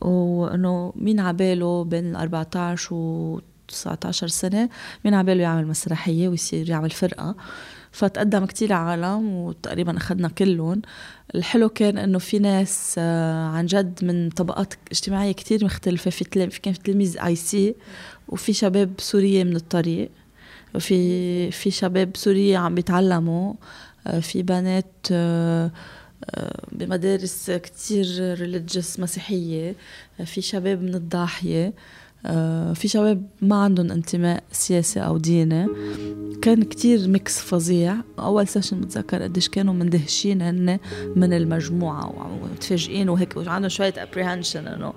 وانه 0.00 0.92
مين 0.96 1.20
عباله 1.20 1.84
بين 1.84 2.16
14 2.16 2.92
و 2.92 3.40
19 3.72 4.28
سنة 4.28 4.68
مين 5.04 5.14
عباله 5.14 5.42
يعمل 5.42 5.66
مسرحية 5.66 6.28
ويصير 6.28 6.70
يعمل 6.70 6.90
فرقة. 6.90 7.36
فتقدم 7.92 8.44
كتير 8.44 8.72
عالم 8.72 9.34
وتقريبا 9.34 9.96
أخذنا 9.96 10.28
كلهم. 10.28 10.82
الحلو 11.34 11.68
كان 11.68 11.98
إنه 11.98 12.18
في 12.18 12.38
ناس 12.38 12.98
عن 13.54 13.66
جد 13.66 14.04
من 14.04 14.30
طبقات 14.30 14.74
اجتماعية 14.90 15.32
كتير 15.32 15.64
مختلفة. 15.64 16.10
في 16.10 16.24
في 16.50 16.60
كان 16.60 16.72
في 16.72 16.80
تلميذ 16.80 17.18
اي 17.18 17.36
سي 17.36 17.74
وفي 18.28 18.52
شباب 18.52 18.92
سورية 18.98 19.44
من 19.44 19.56
الطريق. 19.56 20.10
وفي 20.74 21.50
في 21.50 21.70
شباب 21.70 22.10
سورية 22.16 22.58
عم 22.58 22.74
بيتعلموا. 22.74 23.54
في 24.20 24.42
بنات 24.42 25.06
بمدارس 26.72 27.50
كتير 27.50 28.34
ريليجيوس 28.38 29.00
مسيحية. 29.00 29.74
في 30.24 30.40
شباب 30.40 30.82
من 30.82 30.94
الضاحية. 30.94 31.72
في 32.74 32.88
شباب 32.88 33.26
ما 33.42 33.56
عندهم 33.56 33.90
انتماء 33.90 34.42
سياسي 34.52 35.00
أو 35.00 35.18
ديني. 35.18 35.66
كان 36.42 36.62
كتير 36.62 37.08
ميكس 37.08 37.40
فظيع. 37.40 37.94
أول 38.18 38.48
سيشن 38.48 38.80
بتذكر 38.80 39.22
قديش 39.22 39.48
كانوا 39.48 39.74
مندهشين 39.74 40.42
هن 40.42 40.78
من 41.16 41.32
المجموعة 41.32 42.38
ومتفاجئين 42.42 43.08
وهيك 43.08 43.36
وعندهم 43.36 43.68
شوية 43.68 43.92
apprehension 43.92 44.56
إنه 44.56 44.92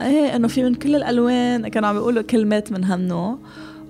إيه 0.00 0.36
إنه 0.36 0.48
في 0.48 0.62
من 0.62 0.74
كل 0.74 0.96
الألوان. 0.96 1.68
كانوا 1.68 1.88
عم 1.88 1.94
بيقولوا 1.94 2.22
كلمات 2.22 2.72
من 2.72 2.84
هالنوع 2.84 3.38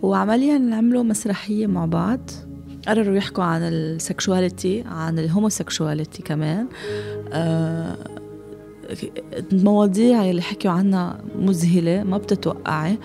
وعمليا 0.02 0.54
عملوا 0.54 1.02
مسرحية 1.02 1.66
مع 1.66 1.87
بعض. 1.87 2.30
قرروا 2.88 3.16
يحكوا 3.16 3.44
عن 3.44 3.62
السكشواليتي 3.62 4.85
عن 4.87 5.18
الهوموسيكشواليتي 5.18 6.22
كمان. 6.22 6.66
آه 7.33 7.96
المواضيع 9.53 10.31
اللي 10.31 10.42
حكوا 10.42 10.70
عنها 10.70 11.18
مذهلة 11.38 12.03
ما 12.03 12.18
بتتوقعي. 12.18 12.98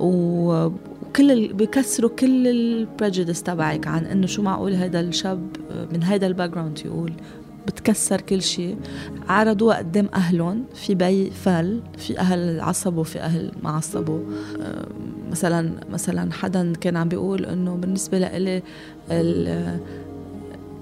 وكل 0.00 1.30
ال... 1.30 1.52
بكسروا 1.52 2.10
كل 2.10 2.46
البريجيدس 2.48 3.42
تبعك 3.42 3.86
عن 3.86 4.04
إنه 4.04 4.26
شو 4.26 4.42
معقول 4.42 4.74
هذا 4.74 5.00
الشاب 5.00 5.56
من 5.92 6.02
هذا 6.02 6.26
الباك 6.26 6.50
جراوند 6.50 6.78
يقول. 6.84 7.12
بتكسر 7.66 8.20
كل 8.20 8.42
شيء 8.42 8.76
عرضوها 9.28 9.76
قدام 9.78 10.08
أهلهم. 10.14 10.64
في 10.74 10.94
بي 10.94 11.30
فل 11.30 11.82
في 11.98 12.18
أهل 12.18 12.60
عصبوا 12.60 13.04
في 13.04 13.20
أهل 13.20 13.52
ما 13.62 13.70
عصبوا 13.70 14.20
مثلا 15.30 15.72
مثلا 15.92 16.32
حدا 16.32 16.72
كان 16.72 16.96
عم 16.96 17.08
بيقول 17.08 17.46
إنه 17.46 17.74
بالنسبة 17.74 18.18
لإلي 18.18 18.62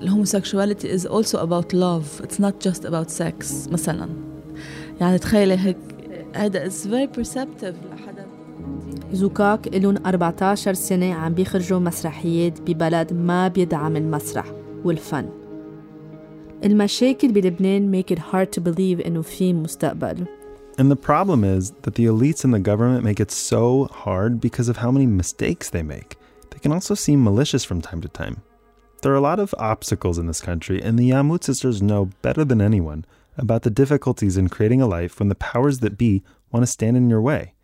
الهوموسيكشواليتي 0.02 0.98
is 0.98 1.02
also 1.02 1.38
about 1.38 1.72
love. 1.72 2.22
It's 2.24 2.38
not 2.38 2.68
just 2.68 2.84
about 2.84 3.10
sex 3.10 3.68
مثلا. 3.72 4.29
يعني 5.00 5.18
تخيلي 5.18 5.58
هيك 5.58 5.76
هذا 6.34 6.66
از 6.66 6.88
فيري 6.88 7.08
perceptive 7.08 7.74
لحدا 7.92 8.26
زوكاك 9.12 9.66
إلهم 9.66 10.06
14 10.06 10.74
سنة 10.74 11.14
عم 11.14 11.34
بيخرجوا 11.34 11.78
مسرحيات 11.78 12.60
ببلد 12.60 13.12
ما 13.12 13.48
بيدعم 13.48 13.96
المسرح 13.96 14.52
والفن 14.84 15.28
المشاكل 16.64 17.32
بلبنان 17.32 18.02
make 18.02 18.10
it 18.10 18.18
hard 18.18 18.52
to 18.52 18.60
believe 18.60 19.06
إنه 19.06 19.22
في 19.22 19.52
مستقبل 19.52 20.26
And 20.78 20.90
the 20.90 20.96
problem 20.96 21.44
is 21.44 21.72
that 21.82 21.94
the 21.96 22.06
elites 22.06 22.44
in 22.44 22.52
the 22.52 22.58
government 22.70 23.04
make 23.04 23.20
it 23.20 23.30
so 23.30 23.88
hard 23.92 24.40
because 24.40 24.68
of 24.70 24.78
how 24.78 24.90
many 24.90 25.06
mistakes 25.06 25.68
they 25.68 25.82
make. 25.82 26.16
They 26.50 26.58
can 26.62 26.72
also 26.72 26.94
seem 26.94 27.22
malicious 27.22 27.64
from 27.64 27.82
time 27.82 28.00
to 28.00 28.08
time. 28.08 28.36
There 29.02 29.12
are 29.12 29.22
a 29.22 29.28
lot 29.30 29.40
of 29.40 29.54
obstacles 29.58 30.16
in 30.20 30.26
this 30.26 30.40
country, 30.40 30.78
and 30.82 30.98
the 30.98 31.10
Yamout 31.10 31.44
sisters 31.44 31.82
know 31.82 32.02
better 32.22 32.44
than 32.44 32.60
anyone 32.60 33.04
about 33.40 33.62
the 33.62 33.70
difficulties 33.70 34.36
in 34.36 34.48
creating 34.48 34.80
a 34.80 34.86
life 34.86 35.18
when 35.18 35.28
the 35.28 35.34
powers 35.34 35.80
that 35.80 35.98
be 35.98 36.22
want 36.52 36.62
to 36.62 36.70
stand 36.70 36.96
in 36.96 37.10
your 37.10 37.20
way. 37.20 37.54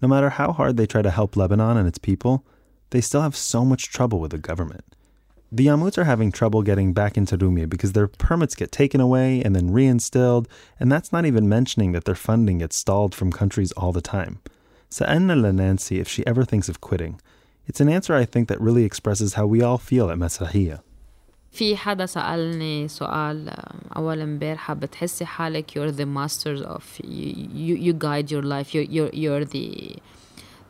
No 0.00 0.08
matter 0.08 0.30
how 0.30 0.52
hard 0.52 0.76
they 0.76 0.86
try 0.86 1.02
to 1.02 1.10
help 1.10 1.36
Lebanon 1.36 1.76
and 1.76 1.86
its 1.86 1.98
people, 1.98 2.44
they 2.90 3.00
still 3.00 3.22
have 3.22 3.36
so 3.36 3.64
much 3.64 3.90
trouble 3.90 4.18
with 4.18 4.32
the 4.32 4.38
government. 4.38 4.96
The 5.50 5.66
Yamouts 5.66 5.98
are 5.98 6.04
having 6.04 6.32
trouble 6.32 6.62
getting 6.62 6.94
back 6.94 7.18
into 7.18 7.36
Roumieh 7.36 7.68
because 7.68 7.92
their 7.92 8.08
permits 8.08 8.54
get 8.54 8.72
taken 8.72 9.00
away 9.00 9.42
and 9.42 9.54
then 9.54 9.68
reinstilled, 9.68 10.46
and 10.80 10.90
that's 10.90 11.12
not 11.12 11.26
even 11.26 11.48
mentioning 11.48 11.92
that 11.92 12.06
their 12.06 12.14
funding 12.14 12.58
gets 12.58 12.76
stalled 12.76 13.14
from 13.14 13.30
countries 13.30 13.70
all 13.72 13.92
the 13.92 14.00
time. 14.00 14.40
So 14.88 15.04
Sa'anna 15.04 15.52
Nancy 15.52 16.00
if 16.00 16.08
she 16.08 16.26
ever 16.26 16.44
thinks 16.44 16.68
of 16.68 16.80
quitting. 16.80 17.20
It's 17.66 17.80
an 17.80 17.88
answer 17.88 18.14
I 18.14 18.24
think 18.24 18.48
that 18.48 18.60
really 18.60 18.84
expresses 18.84 19.34
how 19.34 19.46
we 19.46 19.62
all 19.62 19.78
feel 19.78 20.10
at 20.10 20.18
Masrahiyya. 20.18 20.80
في 21.52 21.76
حدا 21.76 22.06
سألني 22.06 22.88
سؤال 22.88 23.50
أول 23.96 24.20
امبارحة 24.20 24.74
بتحسي 24.74 25.24
حالك 25.24 25.70
you're 25.70 25.92
the 25.92 26.06
masters 26.06 26.62
of 26.62 26.84
you, 27.04 27.74
you 27.76 27.92
guide 27.92 28.30
your 28.30 28.42
life 28.42 28.74
you're, 28.74 28.88
you're, 28.90 29.10
you're 29.12 29.44
the 29.44 29.96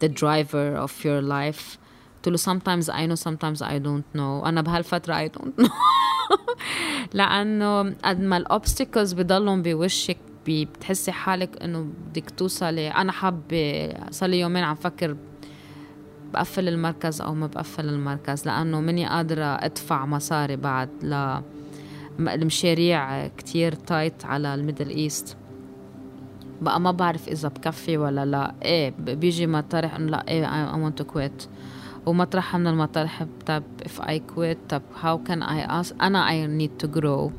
the 0.03 0.09
driver 0.09 0.77
of 0.77 1.05
your 1.05 1.23
life. 1.23 1.79
قلت 2.25 2.29
له 2.29 2.37
sometimes 2.37 2.89
I 2.89 3.07
know 3.07 3.15
sometimes 3.15 3.63
I 3.63 3.79
don't 3.79 4.19
know. 4.19 4.47
أنا 4.47 4.63
بهالفترة 4.63 5.15
I 5.15 5.29
don't 5.29 5.65
know. 5.65 5.73
لأنه 7.15 7.95
قد 8.05 8.21
ما 8.21 8.37
الأوبستكلز 8.37 9.13
بضلهم 9.13 9.63
بوشك 9.63 10.19
بتحسي 10.47 11.13
حالك 11.13 11.63
إنه 11.63 11.87
بدك 12.09 12.31
توصلي. 12.31 12.89
أنا 12.89 13.13
حابة 13.13 13.95
صار 14.11 14.29
لي 14.29 14.41
يومين 14.41 14.65
عم 14.65 14.75
فكر 14.75 15.17
بقفل 16.35 16.69
المركز 16.69 17.21
أو 17.21 17.35
ما 17.35 17.47
بقفل 17.47 17.89
المركز 17.89 18.47
لأنه 18.47 18.81
مني 18.81 19.07
قادرة 19.07 19.45
أدفع 19.45 20.07
مصاري 20.07 20.57
بعد 20.57 20.89
ل 21.03 21.41
المشاريع 22.21 23.27
كتير 23.27 23.73
تايت 23.75 24.25
على 24.25 24.55
الميدل 24.55 24.89
إيست. 24.89 25.37
بقى 26.63 26.81
ما 26.81 26.91
بعرف 26.91 27.29
إذا 27.29 27.49
بكفي 27.49 27.97
ولا 27.99 28.25
لا. 28.25 28.55
إيه 28.63 28.95
بيجي 28.99 29.47
مطرح 29.47 29.95
إنه 29.95 30.11
لا 30.11 30.29
إيه 30.29 30.73
I 30.73 30.77
want 30.77 31.03
to 31.05 31.07
quit. 31.15 31.47
ومطرح 32.07 32.57
من 32.57 32.67
المطارح 32.67 33.27
طب 33.47 33.63
if 33.85 34.03
I 34.03 34.21
quit 34.37 34.57
طب 34.69 34.83
how 35.03 35.29
can 35.31 35.43
I 35.43 35.71
ask 35.71 36.03
أنا 36.03 36.29
I 36.29 36.47
need 36.61 36.85
to 36.87 36.89
grow 37.01 37.31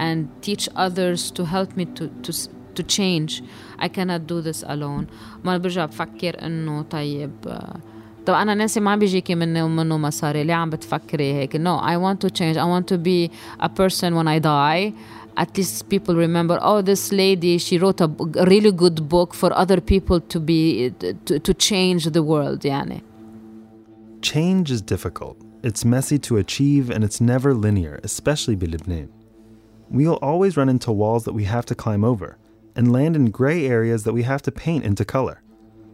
and 0.00 0.26
teach 0.46 0.68
others 0.76 1.30
to 1.30 1.44
help 1.44 1.76
me 1.76 1.84
to 1.84 2.04
to 2.26 2.32
to 2.76 2.82
change. 2.82 3.42
I 3.78 3.88
cannot 3.88 4.22
do 4.26 4.40
this 4.42 4.62
alone. 4.64 5.04
ما 5.44 5.58
برجع 5.58 5.84
بفكر 5.84 6.46
إنه 6.46 6.82
طيب 6.82 7.30
آه، 7.46 7.76
طب 8.25 8.33
انا 8.33 8.53
ناسي 8.53 8.79
ما 8.79 8.91
عم 8.91 8.99
بيجيكي 8.99 9.35
مني 9.35 9.61
ومنه 9.61 9.97
مصاري 9.97 10.43
ليه 10.43 10.53
عم 10.53 10.69
بتفكري 10.69 11.33
هيك 11.33 11.57
no 11.57 11.79
I 11.81 11.97
want 11.97 12.27
to 12.27 12.29
change 12.29 12.57
I 12.57 12.65
want 12.65 12.87
to 12.93 12.97
be 12.97 13.31
a 13.59 13.69
person 13.69 14.15
when 14.15 14.27
I 14.27 14.39
die 14.39 14.93
at 15.43 15.57
least 15.57 15.89
people 15.89 16.15
remember 16.15 16.59
oh 16.61 16.81
this 16.81 17.11
lady 17.11 17.57
she 17.57 17.77
wrote 17.77 18.01
a, 18.01 18.07
b- 18.07 18.39
a 18.43 18.45
really 18.45 18.71
good 18.71 19.07
book 19.09 19.33
for 19.33 19.49
other 19.63 19.79
people 19.79 20.19
to 20.33 20.39
be 20.39 20.91
to, 21.25 21.39
to 21.39 21.53
change 21.53 22.03
the 22.17 22.23
world 22.23 22.65
يعني 22.65 23.01
Change 24.21 24.69
is 24.69 24.81
difficult. 24.81 25.37
It's 25.63 25.85
messy 25.85 26.19
to 26.19 26.37
achieve 26.37 26.89
and 26.89 27.05
it's 27.05 27.21
never 27.21 27.53
linear, 27.53 27.99
especially 28.03 28.55
in 28.55 28.71
Lebanon. 28.71 29.09
We'll 29.89 30.19
always 30.29 30.57
run 30.57 30.69
into 30.69 30.91
walls 30.91 31.23
that 31.23 31.33
we 31.33 31.45
have 31.45 31.65
to 31.67 31.75
climb 31.83 32.03
over 32.03 32.37
and 32.75 32.91
land 32.91 33.15
in 33.15 33.25
gray 33.39 33.65
areas 33.65 34.03
that 34.03 34.13
we 34.13 34.23
have 34.23 34.41
to 34.43 34.51
paint 34.51 34.83
into 34.83 35.05
color. 35.05 35.41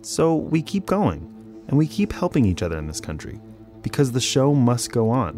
So 0.01 0.35
we 0.35 0.61
keep 0.61 0.85
going 0.85 1.21
and 1.69 1.77
we 1.77 1.87
keep 1.87 2.11
helping 2.13 2.45
each 2.45 2.61
other 2.63 2.77
in 2.77 2.87
this 2.87 3.01
country 3.01 3.39
because 3.81 4.11
the 4.11 4.21
show 4.33 4.53
must 4.53 4.91
go 4.91 5.09
on 5.09 5.33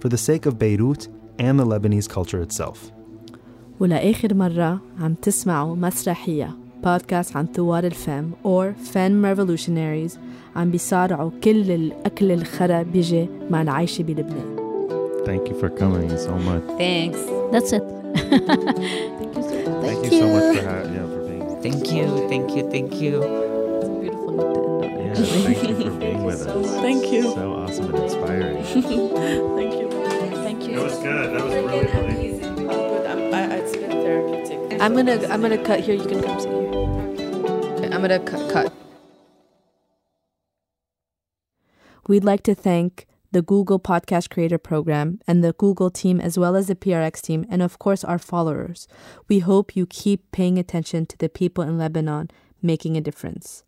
for 0.00 0.08
the 0.08 0.18
sake 0.28 0.44
of 0.46 0.58
Beirut 0.58 1.08
and 1.38 1.58
the 1.58 1.64
Lebanese 1.66 2.08
culture 2.08 2.40
itself. 2.42 2.90
ولآخر 3.80 4.34
مرة 4.34 4.80
عم 5.00 5.14
تسمعوا 5.14 5.76
مسرحية 5.76 6.50
بودكاست 6.84 7.36
عن 7.36 7.46
ثوار 7.46 7.84
الفم 7.84 8.30
or 8.44 8.74
Femme 8.94 9.24
Revolutionaries 9.36 10.18
عم 10.56 10.70
بيصارعوا 10.70 11.30
كل 11.44 11.70
الأكل 11.70 12.30
الخرا 12.32 12.82
بيجي 12.82 13.28
مع 13.50 13.62
العيشة 13.62 14.02
بلبنان 14.02 14.56
Thank 15.24 15.48
you 15.48 15.54
for 15.54 15.68
coming 15.70 16.10
so 16.18 16.32
much. 16.48 16.64
thanks 16.78 17.18
That's 17.52 17.72
it. 17.72 17.84
Thank, 19.84 19.98
you 20.04 20.20
so 20.20 20.26
much 20.34 20.56
for, 20.56 20.62
ha- 20.68 20.86
yeah, 20.94 21.06
for 21.12 21.22
being 21.28 21.46
thank 21.64 21.92
you 21.96 22.06
thank 22.28 22.48
you 22.56 22.62
thank 22.74 22.92
you 23.02 23.14
Yeah, 23.22 23.45
thank 25.25 25.67
you 25.67 25.75
for 25.75 25.91
being 25.91 26.23
with 26.23 26.47
us. 26.47 26.71
Thank 26.81 27.11
you. 27.11 27.23
So 27.23 27.53
awesome 27.53 27.93
and 27.93 28.03
inspiring. 28.03 28.63
Thank 28.63 28.89
you. 28.91 29.09
Thank 30.43 30.67
you. 30.67 30.75
That 30.75 30.83
was 30.83 30.97
good. 30.99 31.33
That 31.33 31.43
was 31.43 31.53
really 31.53 31.87
funny. 31.87 32.43
I'm, 33.33 33.51
it's 33.51 33.75
been 33.75 33.91
therapeutic. 33.91 34.81
I'm 34.81 34.93
gonna 34.95 35.27
I'm 35.27 35.41
gonna 35.41 35.63
cut 35.63 35.79
here 35.79 35.95
you 35.95 36.05
can 36.05 36.21
come 36.23 36.39
sit 36.39 36.51
here 36.51 37.93
I'm 37.93 38.01
gonna 38.01 38.19
cut, 38.19 38.51
cut. 38.51 38.73
We'd 42.07 42.23
like 42.23 42.43
to 42.43 42.55
thank 42.55 43.07
the 43.31 43.41
Google 43.41 43.79
Podcast 43.79 44.29
Creator 44.29 44.59
Program 44.59 45.19
and 45.27 45.43
the 45.43 45.53
Google 45.53 45.89
team, 45.89 46.21
as 46.21 46.37
well 46.37 46.55
as 46.55 46.67
the 46.67 46.75
PRX 46.75 47.21
team, 47.21 47.45
and 47.49 47.61
of 47.61 47.79
course 47.79 48.03
our 48.03 48.17
followers. 48.19 48.87
We 49.27 49.39
hope 49.39 49.75
you 49.75 49.85
keep 49.85 50.31
paying 50.31 50.57
attention 50.57 51.05
to 51.07 51.17
the 51.17 51.27
people 51.27 51.63
in 51.63 51.77
Lebanon 51.77 52.29
making 52.61 52.95
a 52.95 53.01
difference. 53.01 53.63